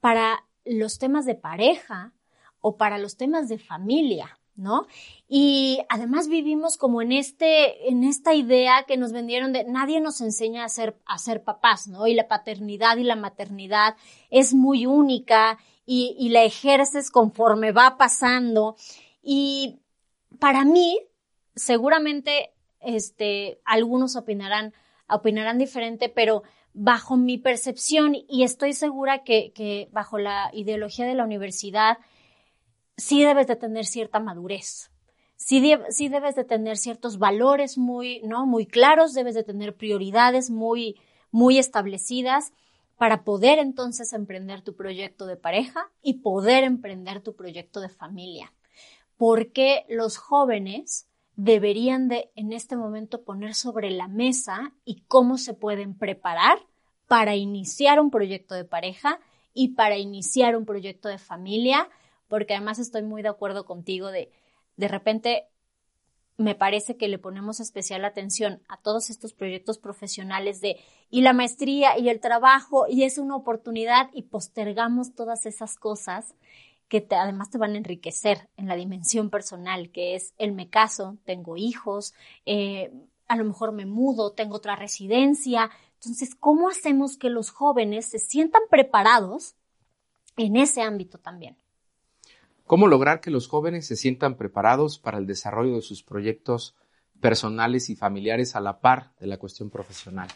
para 0.00 0.44
los 0.64 0.98
temas 0.98 1.24
de 1.24 1.34
pareja, 1.34 2.12
o 2.60 2.76
para 2.76 2.98
los 2.98 3.16
temas 3.16 3.48
de 3.48 3.58
familia, 3.58 4.40
¿no? 4.56 4.86
Y 5.28 5.80
además 5.88 6.28
vivimos 6.28 6.76
como 6.76 7.02
en 7.02 7.12
este, 7.12 7.88
en 7.88 8.04
esta 8.04 8.34
idea 8.34 8.84
que 8.86 8.96
nos 8.96 9.12
vendieron 9.12 9.52
de 9.52 9.64
nadie 9.64 10.00
nos 10.00 10.20
enseña 10.20 10.64
a 10.64 10.68
ser, 10.68 10.96
a 11.06 11.18
ser 11.18 11.44
papás, 11.44 11.88
¿no? 11.88 12.06
Y 12.06 12.14
la 12.14 12.28
paternidad 12.28 12.96
y 12.96 13.04
la 13.04 13.16
maternidad 13.16 13.96
es 14.30 14.54
muy 14.54 14.86
única 14.86 15.58
y, 15.84 16.28
la 16.30 16.42
ejerces 16.42 17.10
conforme 17.10 17.72
va 17.72 17.96
pasando. 17.96 18.76
Y 19.22 19.78
para 20.40 20.64
mí, 20.64 20.98
seguramente, 21.54 22.50
este, 22.80 23.60
algunos 23.64 24.16
opinarán, 24.16 24.74
opinarán 25.08 25.58
diferente, 25.58 26.08
pero 26.08 26.42
bajo 26.72 27.16
mi 27.16 27.38
percepción, 27.38 28.14
y 28.14 28.42
estoy 28.42 28.74
segura 28.74 29.22
que 29.24 29.88
bajo 29.92 30.18
la 30.18 30.50
ideología 30.52 31.06
de 31.06 31.14
la 31.14 31.24
universidad, 31.24 31.98
sí 32.96 33.22
debes 33.22 33.46
de 33.46 33.56
tener 33.56 33.86
cierta 33.86 34.20
madurez. 34.20 34.90
Sí, 35.36 35.60
debes 35.60 36.34
de 36.34 36.44
tener 36.44 36.78
ciertos 36.78 37.18
valores 37.18 37.76
muy, 37.76 38.22
¿no? 38.22 38.46
Muy 38.46 38.66
claros, 38.66 39.12
debes 39.12 39.34
de 39.34 39.44
tener 39.44 39.76
prioridades 39.76 40.50
muy, 40.50 40.96
muy 41.30 41.58
establecidas 41.58 42.52
para 42.96 43.22
poder 43.22 43.58
entonces 43.58 44.14
emprender 44.14 44.62
tu 44.62 44.74
proyecto 44.74 45.26
de 45.26 45.36
pareja 45.36 45.90
y 46.02 46.20
poder 46.20 46.64
emprender 46.64 47.20
tu 47.20 47.36
proyecto 47.36 47.80
de 47.80 47.90
familia. 47.90 48.54
Porque 49.18 49.84
los 49.90 50.16
jóvenes 50.16 51.06
deberían 51.36 52.08
de 52.08 52.30
en 52.34 52.54
este 52.54 52.76
momento 52.76 53.22
poner 53.22 53.54
sobre 53.54 53.90
la 53.90 54.08
mesa 54.08 54.72
y 54.86 55.02
cómo 55.02 55.36
se 55.36 55.52
pueden 55.52 55.96
preparar 55.98 56.58
para 57.06 57.36
iniciar 57.36 58.00
un 58.00 58.10
proyecto 58.10 58.54
de 58.54 58.64
pareja 58.64 59.20
y 59.52 59.74
para 59.74 59.98
iniciar 59.98 60.56
un 60.56 60.64
proyecto 60.64 61.10
de 61.10 61.18
familia 61.18 61.88
porque 62.28 62.54
además 62.54 62.78
estoy 62.78 63.02
muy 63.02 63.22
de 63.22 63.28
acuerdo 63.28 63.64
contigo 63.64 64.10
de, 64.10 64.30
de 64.76 64.88
repente, 64.88 65.48
me 66.38 66.54
parece 66.54 66.96
que 66.96 67.08
le 67.08 67.18
ponemos 67.18 67.60
especial 67.60 68.04
atención 68.04 68.62
a 68.68 68.76
todos 68.76 69.08
estos 69.08 69.32
proyectos 69.32 69.78
profesionales 69.78 70.60
de 70.60 70.76
y 71.10 71.22
la 71.22 71.32
maestría 71.32 71.98
y 71.98 72.08
el 72.08 72.20
trabajo 72.20 72.86
y 72.88 73.04
es 73.04 73.18
una 73.18 73.36
oportunidad 73.36 74.10
y 74.12 74.22
postergamos 74.22 75.14
todas 75.14 75.46
esas 75.46 75.76
cosas 75.76 76.34
que 76.88 77.06
además 77.10 77.50
te 77.50 77.58
van 77.58 77.74
a 77.74 77.78
enriquecer 77.78 78.48
en 78.56 78.68
la 78.68 78.76
dimensión 78.76 79.30
personal, 79.30 79.90
que 79.90 80.14
es 80.14 80.34
el 80.38 80.52
me 80.52 80.68
caso, 80.68 81.16
tengo 81.24 81.56
hijos, 81.56 82.14
eh, 82.44 82.92
a 83.28 83.36
lo 83.36 83.44
mejor 83.44 83.72
me 83.72 83.86
mudo, 83.86 84.32
tengo 84.32 84.56
otra 84.56 84.76
residencia. 84.76 85.70
Entonces, 85.94 86.34
¿cómo 86.36 86.68
hacemos 86.68 87.16
que 87.16 87.30
los 87.30 87.50
jóvenes 87.50 88.06
se 88.06 88.18
sientan 88.18 88.62
preparados 88.70 89.56
en 90.36 90.56
ese 90.56 90.82
ámbito 90.82 91.18
también? 91.18 91.56
¿Cómo 92.66 92.88
lograr 92.88 93.20
que 93.20 93.30
los 93.30 93.46
jóvenes 93.46 93.86
se 93.86 93.94
sientan 93.94 94.36
preparados 94.36 94.98
para 94.98 95.18
el 95.18 95.26
desarrollo 95.26 95.76
de 95.76 95.82
sus 95.82 96.02
proyectos 96.02 96.74
personales 97.20 97.90
y 97.90 97.94
familiares 97.94 98.56
a 98.56 98.60
la 98.60 98.80
par 98.80 99.12
de 99.20 99.28
la 99.28 99.36
cuestión 99.36 99.70
profesional? 99.70 100.26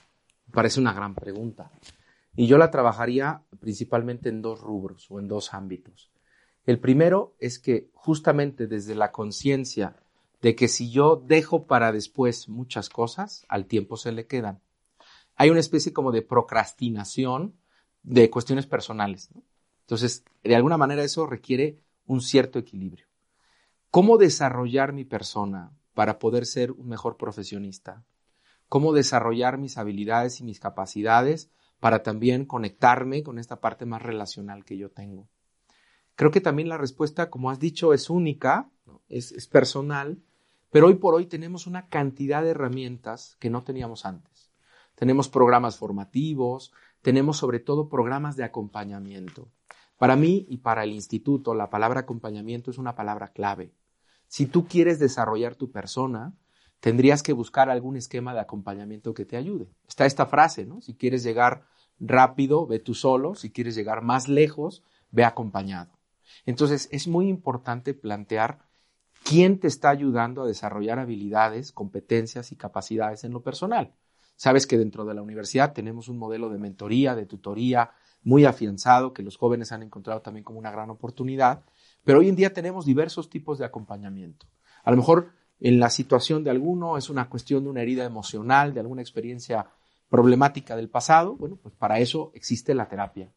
Parece 0.52 0.78
una 0.78 0.92
gran 0.92 1.16
pregunta. 1.16 1.72
Y 2.36 2.46
yo 2.46 2.56
la 2.56 2.70
trabajaría 2.70 3.42
principalmente 3.58 4.28
en 4.28 4.42
dos 4.42 4.60
rubros 4.60 5.10
o 5.10 5.18
en 5.18 5.26
dos 5.26 5.52
ámbitos. 5.54 6.12
El 6.66 6.78
primero 6.78 7.34
es 7.40 7.58
que 7.58 7.90
justamente 7.94 8.68
desde 8.68 8.94
la 8.94 9.10
conciencia 9.10 9.96
de 10.40 10.54
que 10.54 10.68
si 10.68 10.92
yo 10.92 11.16
dejo 11.16 11.66
para 11.66 11.90
después 11.90 12.48
muchas 12.48 12.90
cosas, 12.90 13.44
al 13.48 13.66
tiempo 13.66 13.96
se 13.96 14.12
le 14.12 14.28
quedan. 14.28 14.60
Hay 15.34 15.50
una 15.50 15.58
especie 15.58 15.92
como 15.92 16.12
de 16.12 16.22
procrastinación 16.22 17.56
de 18.04 18.30
cuestiones 18.30 18.68
personales. 18.68 19.30
Entonces, 19.80 20.24
de 20.44 20.54
alguna 20.54 20.76
manera 20.76 21.02
eso 21.02 21.26
requiere 21.26 21.80
un 22.10 22.20
cierto 22.20 22.58
equilibrio. 22.58 23.06
cómo 23.92 24.18
desarrollar 24.18 24.92
mi 24.92 25.04
persona 25.04 25.72
para 25.94 26.18
poder 26.18 26.44
ser 26.44 26.72
un 26.72 26.88
mejor 26.88 27.16
profesionista, 27.16 28.04
cómo 28.68 28.92
desarrollar 28.92 29.58
mis 29.58 29.78
habilidades 29.78 30.40
y 30.40 30.44
mis 30.44 30.58
capacidades 30.58 31.50
para 31.78 32.02
también 32.02 32.46
conectarme 32.46 33.22
con 33.22 33.38
esta 33.38 33.60
parte 33.60 33.86
más 33.86 34.02
relacional 34.02 34.64
que 34.64 34.76
yo 34.76 34.90
tengo. 34.90 35.28
Creo 36.16 36.32
que 36.32 36.40
también 36.40 36.68
la 36.68 36.78
respuesta, 36.78 37.30
como 37.30 37.48
has 37.48 37.60
dicho, 37.60 37.92
es 37.94 38.10
única, 38.10 38.70
es, 39.08 39.30
es 39.30 39.46
personal, 39.46 40.20
pero 40.70 40.88
hoy 40.88 40.96
por 40.96 41.14
hoy 41.14 41.26
tenemos 41.26 41.68
una 41.68 41.88
cantidad 41.88 42.42
de 42.42 42.50
herramientas 42.50 43.36
que 43.38 43.50
no 43.50 43.62
teníamos 43.62 44.04
antes. 44.04 44.52
Tenemos 44.96 45.28
programas 45.28 45.76
formativos, 45.76 46.72
tenemos 47.02 47.38
sobre 47.38 47.60
todo 47.60 47.88
programas 47.88 48.36
de 48.36 48.44
acompañamiento. 48.44 49.48
Para 50.00 50.16
mí 50.16 50.46
y 50.48 50.56
para 50.56 50.84
el 50.84 50.92
instituto, 50.92 51.52
la 51.52 51.68
palabra 51.68 52.00
acompañamiento 52.00 52.70
es 52.70 52.78
una 52.78 52.94
palabra 52.94 53.32
clave. 53.34 53.74
Si 54.28 54.46
tú 54.46 54.66
quieres 54.66 54.98
desarrollar 54.98 55.56
tu 55.56 55.70
persona, 55.70 56.32
tendrías 56.80 57.22
que 57.22 57.34
buscar 57.34 57.68
algún 57.68 57.98
esquema 57.98 58.32
de 58.32 58.40
acompañamiento 58.40 59.12
que 59.12 59.26
te 59.26 59.36
ayude. 59.36 59.68
Está 59.86 60.06
esta 60.06 60.24
frase, 60.24 60.64
¿no? 60.64 60.80
Si 60.80 60.94
quieres 60.94 61.22
llegar 61.22 61.66
rápido, 61.98 62.66
ve 62.66 62.78
tú 62.78 62.94
solo. 62.94 63.34
Si 63.34 63.50
quieres 63.52 63.74
llegar 63.74 64.00
más 64.00 64.26
lejos, 64.26 64.82
ve 65.10 65.24
acompañado. 65.24 65.98
Entonces, 66.46 66.88
es 66.92 67.06
muy 67.06 67.28
importante 67.28 67.92
plantear 67.92 68.60
quién 69.22 69.60
te 69.60 69.68
está 69.68 69.90
ayudando 69.90 70.44
a 70.44 70.46
desarrollar 70.46 70.98
habilidades, 70.98 71.72
competencias 71.72 72.52
y 72.52 72.56
capacidades 72.56 73.24
en 73.24 73.32
lo 73.32 73.42
personal. 73.42 73.92
Sabes 74.36 74.66
que 74.66 74.78
dentro 74.78 75.04
de 75.04 75.12
la 75.12 75.20
universidad 75.20 75.74
tenemos 75.74 76.08
un 76.08 76.16
modelo 76.16 76.48
de 76.48 76.58
mentoría, 76.58 77.14
de 77.14 77.26
tutoría 77.26 77.90
muy 78.22 78.44
afianzado, 78.44 79.12
que 79.12 79.22
los 79.22 79.36
jóvenes 79.36 79.72
han 79.72 79.82
encontrado 79.82 80.20
también 80.20 80.44
como 80.44 80.58
una 80.58 80.70
gran 80.70 80.90
oportunidad, 80.90 81.62
pero 82.04 82.20
hoy 82.20 82.28
en 82.28 82.36
día 82.36 82.52
tenemos 82.52 82.84
diversos 82.84 83.30
tipos 83.30 83.58
de 83.58 83.64
acompañamiento. 83.64 84.46
A 84.84 84.90
lo 84.90 84.96
mejor 84.96 85.32
en 85.60 85.78
la 85.78 85.90
situación 85.90 86.44
de 86.44 86.50
alguno 86.50 86.96
es 86.96 87.10
una 87.10 87.28
cuestión 87.28 87.64
de 87.64 87.70
una 87.70 87.82
herida 87.82 88.04
emocional, 88.04 88.72
de 88.72 88.80
alguna 88.80 89.02
experiencia 89.02 89.66
problemática 90.08 90.76
del 90.76 90.88
pasado, 90.88 91.36
bueno, 91.36 91.56
pues 91.56 91.74
para 91.74 92.00
eso 92.00 92.32
existe 92.34 92.74
la 92.74 92.88
terapia. 92.88 93.30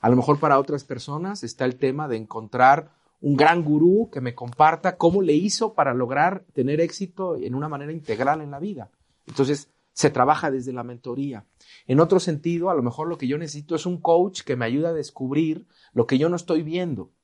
A 0.00 0.08
lo 0.08 0.16
mejor 0.16 0.40
para 0.40 0.58
otras 0.58 0.84
personas 0.84 1.42
está 1.44 1.64
el 1.64 1.76
tema 1.76 2.08
de 2.08 2.16
encontrar 2.16 2.90
un 3.20 3.36
gran 3.36 3.64
gurú 3.64 4.10
que 4.12 4.20
me 4.20 4.34
comparta 4.34 4.96
cómo 4.96 5.22
le 5.22 5.32
hizo 5.32 5.74
para 5.74 5.94
lograr 5.94 6.44
tener 6.52 6.80
éxito 6.80 7.36
en 7.36 7.54
una 7.54 7.68
manera 7.68 7.92
integral 7.92 8.40
en 8.40 8.50
la 8.50 8.58
vida. 8.58 8.90
Entonces, 9.26 9.70
se 9.96 10.10
trabaja 10.10 10.50
desde 10.50 10.74
la 10.74 10.84
mentoría. 10.84 11.46
En 11.86 12.00
otro 12.00 12.20
sentido, 12.20 12.68
a 12.68 12.74
lo 12.74 12.82
mejor 12.82 13.08
lo 13.08 13.16
que 13.16 13.26
yo 13.26 13.38
necesito 13.38 13.74
es 13.74 13.86
un 13.86 13.98
coach 13.98 14.42
que 14.42 14.54
me 14.54 14.66
ayude 14.66 14.88
a 14.88 14.92
descubrir 14.92 15.66
lo 15.94 16.06
que 16.06 16.18
yo 16.18 16.28
no 16.28 16.36
estoy 16.36 16.62
viendo. 16.62 17.14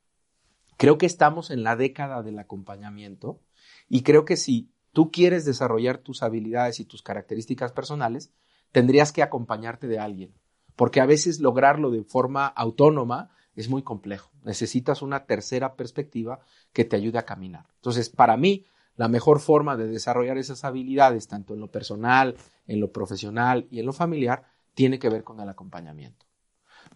Creo 0.78 0.96
que 0.96 1.04
estamos 1.04 1.50
en 1.50 1.64
la 1.64 1.76
década 1.76 2.22
del 2.22 2.38
acompañamiento 2.38 3.42
y 3.90 4.04
creo 4.04 4.24
que 4.24 4.38
si 4.38 4.72
tú 4.90 5.10
quieres 5.10 5.44
desarrollar 5.44 5.98
tus 5.98 6.22
habilidades 6.22 6.80
y 6.80 6.86
tus 6.86 7.02
características 7.02 7.72
personales, 7.72 8.32
tendrías 8.72 9.12
que 9.12 9.22
acompañarte 9.22 9.86
de 9.86 9.98
alguien, 9.98 10.34
porque 10.74 11.02
a 11.02 11.06
veces 11.06 11.40
lograrlo 11.40 11.90
de 11.90 12.04
forma 12.04 12.46
autónoma 12.46 13.32
es 13.54 13.68
muy 13.68 13.82
complejo. 13.82 14.30
Necesitas 14.44 15.02
una 15.02 15.26
tercera 15.26 15.76
perspectiva 15.76 16.40
que 16.72 16.86
te 16.86 16.96
ayude 16.96 17.18
a 17.18 17.26
caminar. 17.26 17.66
Entonces, 17.74 18.08
para 18.08 18.38
mí, 18.38 18.64
la 19.02 19.08
mejor 19.08 19.40
forma 19.40 19.76
de 19.76 19.88
desarrollar 19.88 20.38
esas 20.38 20.62
habilidades, 20.62 21.26
tanto 21.26 21.54
en 21.54 21.58
lo 21.58 21.72
personal, 21.72 22.36
en 22.68 22.78
lo 22.78 22.92
profesional 22.92 23.66
y 23.68 23.80
en 23.80 23.86
lo 23.86 23.92
familiar, 23.92 24.44
tiene 24.74 25.00
que 25.00 25.08
ver 25.08 25.24
con 25.24 25.40
el 25.40 25.48
acompañamiento. 25.48 26.24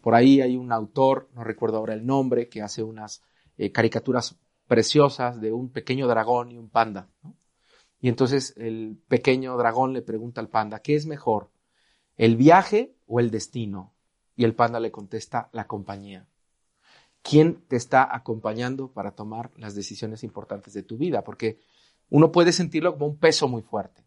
Por 0.02 0.14
ahí 0.14 0.40
hay 0.40 0.56
un 0.56 0.70
autor, 0.70 1.28
no 1.34 1.42
recuerdo 1.42 1.78
ahora 1.78 1.94
el 1.94 2.06
nombre, 2.06 2.48
que 2.48 2.62
hace 2.62 2.84
unas 2.84 3.24
eh, 3.58 3.72
caricaturas 3.72 4.38
preciosas 4.68 5.40
de 5.40 5.50
un 5.50 5.72
pequeño 5.72 6.06
dragón 6.06 6.52
y 6.52 6.58
un 6.58 6.70
panda. 6.70 7.10
Y 7.98 8.08
entonces 8.08 8.54
el 8.56 9.02
pequeño 9.08 9.56
dragón 9.56 9.92
le 9.92 10.02
pregunta 10.02 10.40
al 10.40 10.48
panda, 10.48 10.78
¿qué 10.78 10.94
es 10.94 11.06
mejor? 11.06 11.50
¿El 12.16 12.36
viaje 12.36 12.94
o 13.08 13.18
el 13.18 13.32
destino? 13.32 13.96
Y 14.36 14.44
el 14.44 14.54
panda 14.54 14.78
le 14.78 14.92
contesta, 14.92 15.50
la 15.52 15.66
compañía. 15.66 16.28
¿Quién 17.22 17.66
te 17.66 17.74
está 17.74 18.08
acompañando 18.14 18.92
para 18.92 19.10
tomar 19.10 19.50
las 19.56 19.74
decisiones 19.74 20.22
importantes 20.22 20.72
de 20.72 20.84
tu 20.84 20.96
vida? 20.96 21.24
Porque 21.24 21.58
uno 22.10 22.32
puede 22.32 22.52
sentirlo 22.52 22.92
como 22.92 23.06
un 23.06 23.18
peso 23.18 23.48
muy 23.48 23.62
fuerte. 23.62 24.04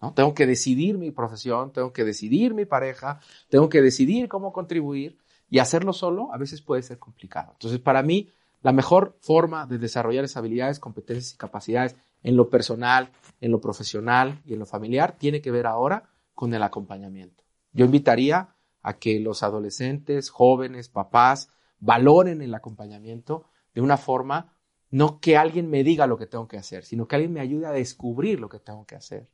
¿no? 0.00 0.12
Tengo 0.14 0.34
que 0.34 0.46
decidir 0.46 0.98
mi 0.98 1.10
profesión, 1.10 1.72
tengo 1.72 1.92
que 1.92 2.04
decidir 2.04 2.54
mi 2.54 2.64
pareja, 2.64 3.20
tengo 3.48 3.68
que 3.68 3.82
decidir 3.82 4.28
cómo 4.28 4.52
contribuir 4.52 5.18
y 5.48 5.58
hacerlo 5.58 5.92
solo 5.92 6.32
a 6.32 6.38
veces 6.38 6.62
puede 6.62 6.82
ser 6.82 6.98
complicado. 6.98 7.52
Entonces, 7.52 7.78
para 7.78 8.02
mí, 8.02 8.30
la 8.62 8.72
mejor 8.72 9.16
forma 9.20 9.66
de 9.66 9.78
desarrollar 9.78 10.24
esas 10.24 10.38
habilidades, 10.38 10.80
competencias 10.80 11.34
y 11.34 11.36
capacidades 11.36 11.96
en 12.22 12.36
lo 12.36 12.48
personal, 12.48 13.10
en 13.40 13.50
lo 13.50 13.60
profesional 13.60 14.40
y 14.44 14.54
en 14.54 14.60
lo 14.60 14.66
familiar 14.66 15.16
tiene 15.18 15.42
que 15.42 15.50
ver 15.50 15.66
ahora 15.66 16.10
con 16.34 16.54
el 16.54 16.62
acompañamiento. 16.62 17.44
Yo 17.72 17.84
invitaría 17.84 18.54
a 18.82 18.94
que 18.94 19.20
los 19.20 19.42
adolescentes, 19.42 20.30
jóvenes, 20.30 20.88
papás, 20.88 21.50
valoren 21.78 22.42
el 22.42 22.54
acompañamiento 22.54 23.44
de 23.74 23.80
una 23.80 23.96
forma 23.96 24.54
no 24.92 25.20
que 25.20 25.38
alguien 25.38 25.70
me 25.70 25.82
diga 25.82 26.06
lo 26.06 26.18
que 26.18 26.26
tengo 26.26 26.46
que 26.46 26.58
hacer, 26.58 26.84
sino 26.84 27.08
que 27.08 27.16
alguien 27.16 27.32
me 27.32 27.40
ayude 27.40 27.66
a 27.66 27.72
descubrir 27.72 28.38
lo 28.38 28.50
que 28.50 28.58
tengo 28.58 28.84
que 28.84 28.94
hacer. 28.94 29.26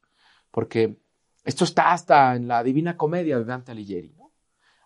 Porque 0.52 1.00
esto 1.44 1.64
está 1.64 1.92
hasta 1.92 2.36
en 2.36 2.46
la 2.46 2.62
Divina 2.62 2.96
Comedia 2.96 3.38
de 3.38 3.44
Dante 3.44 3.72
Alighieri. 3.72 4.14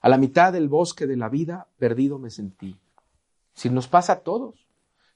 A 0.00 0.08
la 0.08 0.16
mitad 0.16 0.52
del 0.52 0.68
bosque 0.68 1.06
de 1.06 1.16
la 1.16 1.28
vida, 1.28 1.68
perdido 1.78 2.18
me 2.18 2.30
sentí. 2.30 2.80
Si 3.52 3.68
nos 3.68 3.86
pasa 3.86 4.14
a 4.14 4.20
todos, 4.20 4.66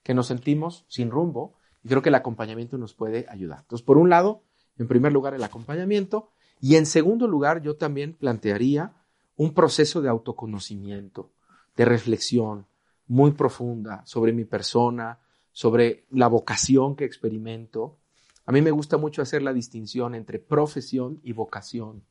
que 0.03 0.12
nos 0.12 0.27
sentimos 0.27 0.85
sin 0.88 1.11
rumbo, 1.11 1.55
y 1.83 1.88
creo 1.88 2.03
que 2.03 2.11
el 2.11 2.14
acompañamiento 2.16 2.77
nos 2.77 2.92
puede 2.92 3.27
ayudar. 3.29 3.61
Entonces, 3.61 3.85
por 3.85 3.97
un 3.97 4.11
lado, 4.11 4.42
en 4.79 4.87
primer 4.87 5.12
lugar, 5.12 5.35
el 5.35 5.42
acompañamiento, 5.42 6.29
y 6.61 6.77
en 6.77 6.85
segundo 6.85 7.27
lugar, 7.27 7.62
yo 7.62 7.77
también 7.77 8.12
plantearía 8.12 8.92
un 9.37 9.55
proceso 9.55 10.03
de 10.03 10.11
autoconocimiento, 10.11 11.33
de 11.77 11.87
reflexión 11.87 12.66
muy 13.07 13.33
profunda 13.33 14.03
sobre 14.05 14.33
mi 14.33 14.45
persona, 14.45 15.19
sobre 15.57 16.05
la 16.11 16.29
vocación 16.29 16.97
que 16.97 17.07
experimento. 17.07 17.97
A 18.45 18.53
mí 18.53 18.61
me 18.61 18.73
gusta 18.73 18.99
mucho 18.99 19.23
hacer 19.23 19.40
la 19.40 19.55
distinción 19.55 20.14
entre 20.14 20.38
profesión 20.38 21.19
y 21.23 21.33
vocación, 21.33 22.05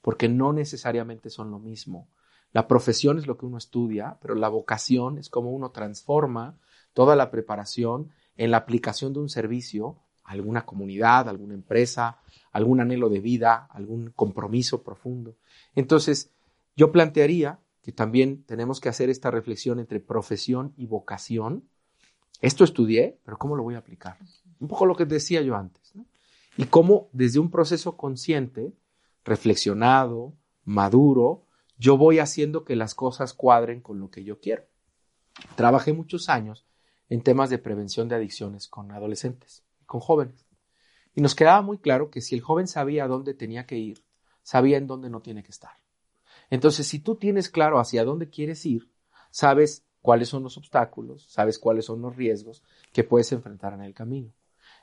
porque 0.00 0.28
no 0.28 0.52
necesariamente 0.52 1.28
son 1.28 1.50
lo 1.50 1.58
mismo. 1.58 2.08
La 2.52 2.68
profesión 2.68 3.18
es 3.18 3.26
lo 3.26 3.36
que 3.36 3.46
uno 3.46 3.58
estudia, 3.58 4.16
pero 4.22 4.36
la 4.36 4.48
vocación 4.48 5.18
es 5.18 5.28
como 5.28 5.50
uno 5.50 5.72
transforma 5.72 6.56
toda 6.92 7.16
la 7.16 7.32
preparación 7.32 8.12
en 8.36 8.52
la 8.52 8.58
aplicación 8.58 9.12
de 9.12 9.18
un 9.18 9.28
servicio 9.28 9.98
a 10.22 10.30
alguna 10.30 10.64
comunidad, 10.64 11.28
alguna 11.28 11.54
empresa, 11.54 12.20
algún 12.52 12.80
anhelo 12.80 13.08
de 13.08 13.18
vida, 13.18 13.66
algún 13.72 14.12
compromiso 14.14 14.84
profundo. 14.84 15.34
Entonces, 15.74 16.30
yo 16.76 16.92
plantearía 16.92 17.58
que 17.82 17.90
también 17.90 18.44
tenemos 18.44 18.78
que 18.78 18.88
hacer 18.88 19.10
esta 19.10 19.32
reflexión 19.32 19.80
entre 19.80 19.98
profesión 19.98 20.74
y 20.76 20.86
vocación. 20.86 21.68
Esto 22.44 22.62
estudié, 22.62 23.18
pero 23.24 23.38
¿cómo 23.38 23.56
lo 23.56 23.62
voy 23.62 23.74
a 23.74 23.78
aplicar? 23.78 24.18
Un 24.60 24.68
poco 24.68 24.84
lo 24.84 24.94
que 24.94 25.06
decía 25.06 25.40
yo 25.40 25.56
antes. 25.56 25.94
Y 26.58 26.66
cómo 26.66 27.08
desde 27.14 27.38
un 27.38 27.50
proceso 27.50 27.96
consciente, 27.96 28.74
reflexionado, 29.24 30.34
maduro, 30.62 31.46
yo 31.78 31.96
voy 31.96 32.18
haciendo 32.18 32.66
que 32.66 32.76
las 32.76 32.94
cosas 32.94 33.32
cuadren 33.32 33.80
con 33.80 33.98
lo 33.98 34.10
que 34.10 34.24
yo 34.24 34.40
quiero. 34.40 34.64
Trabajé 35.56 35.94
muchos 35.94 36.28
años 36.28 36.66
en 37.08 37.22
temas 37.22 37.48
de 37.48 37.56
prevención 37.56 38.10
de 38.10 38.16
adicciones 38.16 38.68
con 38.68 38.92
adolescentes, 38.92 39.64
con 39.86 40.00
jóvenes. 40.00 40.44
Y 41.14 41.22
nos 41.22 41.34
quedaba 41.34 41.62
muy 41.62 41.78
claro 41.78 42.10
que 42.10 42.20
si 42.20 42.34
el 42.34 42.42
joven 42.42 42.66
sabía 42.66 43.08
dónde 43.08 43.32
tenía 43.32 43.64
que 43.64 43.78
ir, 43.78 44.04
sabía 44.42 44.76
en 44.76 44.86
dónde 44.86 45.08
no 45.08 45.22
tiene 45.22 45.44
que 45.44 45.50
estar. 45.50 45.78
Entonces, 46.50 46.86
si 46.86 46.98
tú 46.98 47.16
tienes 47.16 47.48
claro 47.48 47.78
hacia 47.78 48.04
dónde 48.04 48.28
quieres 48.28 48.66
ir, 48.66 48.92
sabes 49.30 49.86
cuáles 50.04 50.28
son 50.28 50.42
los 50.42 50.58
obstáculos, 50.58 51.24
sabes 51.30 51.58
cuáles 51.58 51.86
son 51.86 52.02
los 52.02 52.14
riesgos 52.14 52.62
que 52.92 53.04
puedes 53.04 53.32
enfrentar 53.32 53.72
en 53.72 53.80
el 53.80 53.94
camino. 53.94 54.34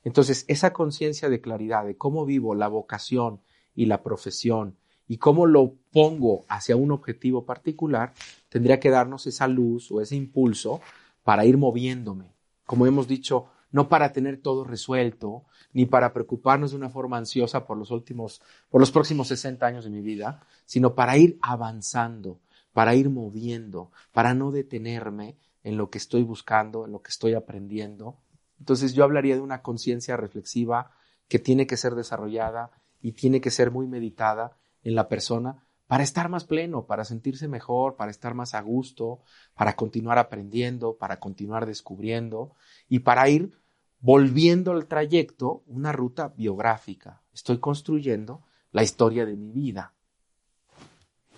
Entonces, 0.04 0.46
esa 0.48 0.74
conciencia 0.74 1.30
de 1.30 1.40
claridad 1.40 1.86
de 1.86 1.96
cómo 1.96 2.26
vivo 2.26 2.56
la 2.56 2.68
vocación 2.68 3.40
y 3.76 3.86
la 3.86 4.02
profesión 4.02 4.78
y 5.08 5.18
cómo 5.18 5.46
lo 5.46 5.76
pongo 5.92 6.44
hacia 6.50 6.76
un 6.76 6.92
objetivo 6.92 7.46
particular, 7.46 8.14
tendría 8.50 8.80
que 8.80 8.90
darnos 8.90 9.28
esa 9.28 9.48
luz 9.48 9.92
o 9.92 10.02
ese 10.02 10.16
impulso 10.16 10.82
para 11.22 11.46
ir 11.46 11.56
moviéndome. 11.56 12.34
Como 12.66 12.88
hemos 12.88 13.08
dicho, 13.08 13.46
no 13.70 13.90
para 13.90 14.14
tener 14.14 14.42
todo 14.42 14.64
resuelto, 14.64 15.44
ni 15.72 15.86
para 15.86 16.14
preocuparnos 16.14 16.72
de 16.72 16.78
una 16.78 16.90
forma 16.90 17.18
ansiosa 17.18 17.68
por 17.68 17.78
los 17.78 17.92
últimos, 17.92 18.42
por 18.72 18.82
los 18.82 18.90
próximos 18.90 19.28
60 19.28 19.68
años 19.68 19.84
de 19.84 19.92
mi 19.92 20.02
vida, 20.02 20.42
sino 20.66 20.96
para 20.96 21.16
ir 21.16 21.38
avanzando, 21.44 22.40
para 22.74 22.96
ir 22.96 23.10
moviendo, 23.10 23.92
para 24.12 24.34
no 24.34 24.52
detenerme 24.52 25.38
en 25.64 25.78
lo 25.78 25.90
que 25.90 25.98
estoy 25.98 26.24
buscando, 26.24 26.86
en 26.86 26.92
lo 26.92 27.02
que 27.02 27.10
estoy 27.10 27.34
aprendiendo. 27.34 28.18
Entonces 28.60 28.94
yo 28.94 29.04
hablaría 29.04 29.36
de 29.36 29.42
una 29.42 29.62
conciencia 29.62 30.18
reflexiva 30.18 30.92
que 31.28 31.40
tiene 31.40 31.68
que 31.68 31.78
ser 31.78 31.96
desarrollada 31.96 32.72
y 33.02 33.14
tiene 33.14 33.42
que 33.42 33.52
ser 33.52 33.72
muy 33.72 33.88
meditada 33.88 34.58
en 34.84 34.96
la 34.96 35.08
persona 35.08 35.64
para 35.88 36.04
estar 36.04 36.30
más 36.30 36.46
pleno, 36.46 36.86
para 36.86 37.04
sentirse 37.04 37.48
mejor, 37.48 37.98
para 37.98 38.12
estar 38.12 38.34
más 38.34 38.54
a 38.54 38.62
gusto, 38.62 39.20
para 39.56 39.76
continuar 39.76 40.18
aprendiendo, 40.18 40.96
para 40.96 41.20
continuar 41.20 41.66
descubriendo 41.66 42.54
y 42.88 43.00
para 43.00 43.28
ir 43.28 43.52
volviendo 44.00 44.72
al 44.72 44.88
trayecto 44.88 45.64
una 45.68 45.92
ruta 45.92 46.30
biográfica. 46.30 47.22
Estoy 47.34 47.60
construyendo 47.60 48.42
la 48.72 48.84
historia 48.84 49.26
de 49.26 49.36
mi 49.36 49.52
vida. 49.52 49.94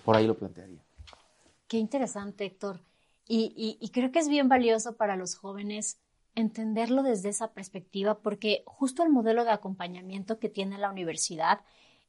Por 0.04 0.16
ahí 0.16 0.26
lo 0.26 0.36
plantearía. 0.36 0.84
Qué 1.74 1.80
interesante, 1.80 2.44
Héctor. 2.44 2.84
Y, 3.26 3.90
creo 3.92 4.12
que 4.12 4.20
es 4.20 4.28
bien 4.28 4.48
valioso 4.48 4.96
para 4.96 5.16
los 5.16 5.34
jóvenes 5.34 5.98
entenderlo 6.36 7.02
desde 7.02 7.30
esa 7.30 7.52
perspectiva, 7.52 8.20
porque 8.20 8.62
justo 8.64 9.02
el 9.02 9.10
modelo 9.10 9.42
de 9.42 9.50
acompañamiento 9.50 10.38
que 10.38 10.48
tiene 10.48 10.78
la 10.78 10.88
universidad 10.88 11.62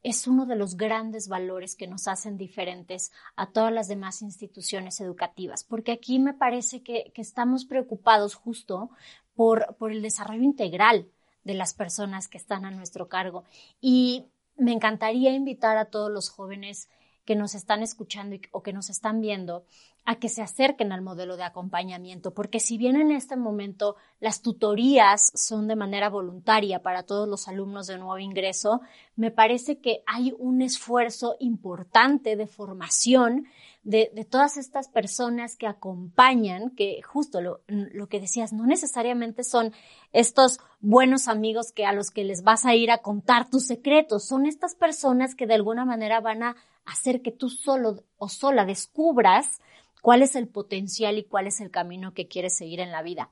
es 0.04 0.28
uno 0.28 0.46
de 0.46 0.56
los 0.56 0.78
grandes 0.78 1.30
valores 1.30 1.76
que 1.76 1.88
nos 1.88 2.08
hacen 2.08 2.38
diferentes 2.38 3.12
a 3.36 3.50
todas 3.50 3.74
las 3.74 3.88
demás 3.88 4.22
instituciones 4.22 5.02
educativas, 5.02 5.64
porque 5.64 5.94
aquí 5.94 6.20
me 6.20 6.36
parece 6.36 6.84
que, 6.84 7.12
estamos 7.16 7.66
preocupados 7.66 8.36
justo 8.36 8.92
por, 9.34 9.76
por 9.80 9.92
el 9.92 10.04
desarrollo 10.04 10.44
integral 10.44 11.08
de 11.44 11.56
las 11.56 11.74
personas 11.74 12.28
que 12.28 12.38
están 12.38 12.66
a 12.66 12.70
nuestro 12.70 13.10
cargo. 13.10 13.46
Y 13.82 14.28
me 14.58 14.74
encantaría 14.74 15.34
invitar 15.34 15.76
a 15.78 15.86
todos 15.86 16.12
los 16.12 16.30
jóvenes 16.30 16.88
que 17.26 17.36
nos 17.36 17.56
están 17.56 17.82
escuchando 17.84 18.38
o 18.52 18.62
que 18.62 18.74
nos 18.74 18.90
están 18.90 19.20
viendo 19.20 19.66
a 20.06 20.18
que 20.18 20.30
se 20.30 20.44
acerquen 20.44 20.92
al 20.92 21.02
modelo 21.02 21.36
de 21.36 21.44
acompañamiento, 21.44 22.32
porque 22.32 22.60
si 22.60 22.78
bien 22.78 22.96
en 22.96 23.12
este 23.12 23.36
momento 23.36 23.96
las 24.20 24.44
tutorías 24.44 25.32
son 25.34 25.68
de 25.68 25.76
manera 25.76 26.10
voluntaria 26.10 26.84
para 26.84 27.04
todos 27.04 27.28
los 27.28 27.48
alumnos 27.48 27.88
de 27.88 27.98
nuevo 27.98 28.20
ingreso, 28.20 28.82
me 29.16 29.32
parece 29.32 29.80
que 29.80 30.04
hay 30.06 30.32
un 30.38 30.62
esfuerzo 30.62 31.36
importante 31.40 32.36
de 32.36 32.46
formación 32.46 33.48
de, 33.84 34.28
todas 34.30 34.58
estas 34.58 34.90
personas 34.90 35.58
que 35.58 35.68
acompañan, 35.68 36.72
que 36.72 37.02
justo 37.04 37.40
lo, 37.42 37.62
lo, 37.68 38.08
que 38.08 38.20
decías, 38.20 38.52
no 38.52 38.66
necesariamente 38.66 39.44
son 39.44 39.74
estos 40.12 40.60
buenos 40.82 41.28
amigos 41.28 41.72
que 41.72 41.86
a 41.86 41.94
los 41.94 42.10
que 42.10 42.24
les 42.24 42.44
vas 42.44 42.66
a 42.66 42.74
ir 42.76 42.90
a 42.90 43.00
contar 43.00 43.50
tus 43.50 43.66
secretos, 43.66 44.26
son 44.26 44.48
estas 44.48 44.76
personas 44.76 45.36
que 45.36 45.46
de 45.46 45.54
alguna 45.54 45.86
manera 45.86 46.20
van 46.20 46.44
a 46.44 46.56
hacer 46.86 47.22
que 47.22 47.32
tú 47.32 47.50
solo 47.50 48.04
o 48.18 48.30
sola 48.30 48.66
descubras 48.66 49.60
cuál 50.02 50.22
es 50.22 50.36
el 50.36 50.48
potencial 50.48 51.18
y 51.18 51.24
cuál 51.24 51.48
es 51.48 51.60
el 51.62 51.72
camino 51.72 52.14
que 52.14 52.28
quieres 52.28 52.56
seguir 52.56 52.80
en 52.80 52.92
la 52.92 53.02
vida. 53.02 53.30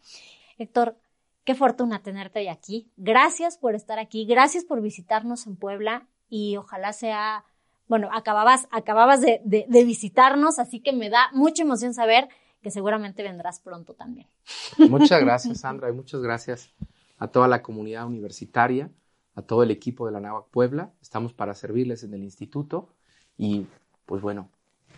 Héctor, 0.58 0.98
qué 1.44 1.56
fortuna 1.56 2.02
tenerte 2.02 2.39
hoy 2.39 2.48
aquí. 2.48 2.92
Gracias 2.98 3.58
por 3.58 3.76
estar 3.76 4.00
aquí, 4.00 4.26
gracias 4.26 4.66
por 4.66 4.82
visitarnos 4.82 5.46
en 5.46 5.56
Puebla 5.56 6.08
y 6.30 6.58
ojalá 6.58 6.94
sea, 6.94 7.46
bueno, 7.88 8.10
acababas, 8.12 8.68
acababas 8.72 9.22
de, 9.22 9.42
de 9.44 9.84
visitarnos, 9.84 10.58
así 10.58 10.80
que 10.80 10.94
me 10.94 11.10
da 11.10 11.30
mucha 11.34 11.63
emoción 11.63 11.94
saber 11.94 12.28
que 12.63 12.72
seguramente 12.72 13.22
vendrás 13.22 13.60
pronto 13.60 13.94
también. 13.94 14.28
Muchas 14.78 15.22
gracias, 15.22 15.60
Sandra, 15.60 15.89
y 15.89 15.94
muchas 15.94 16.22
gracias 16.22 16.74
a 17.20 17.28
toda 17.28 17.48
la 17.48 17.62
comunidad 17.62 18.08
universitaria, 18.08 18.89
a 19.36 19.42
todo 19.44 19.62
el 19.62 19.70
equipo 19.70 20.08
de 20.08 20.13
la 20.13 20.22
NAVAC 20.22 20.48
Puebla. 20.48 20.94
Estamos 21.02 21.34
para 21.34 21.54
servirles 21.54 22.04
en 22.04 22.13
el 22.13 22.24
instituto 22.24 22.89
y, 23.38 23.67
pues 24.06 24.22
bueno, 24.22 24.50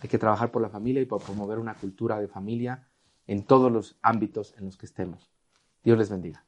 hay 0.02 0.08
que 0.08 0.18
trabajar 0.18 0.50
por 0.50 0.62
la 0.62 0.68
familia 0.68 1.02
y 1.02 1.06
por 1.06 1.22
promover 1.22 1.58
una 1.58 1.74
cultura 1.74 2.20
de 2.20 2.28
familia 2.28 2.86
en 3.26 3.42
todos 3.44 3.72
los 3.72 3.96
ámbitos 4.02 4.54
en 4.58 4.66
los 4.66 4.76
que 4.76 4.86
estemos. 4.86 5.30
Dios 5.82 5.98
les 5.98 6.10
bendiga. 6.10 6.45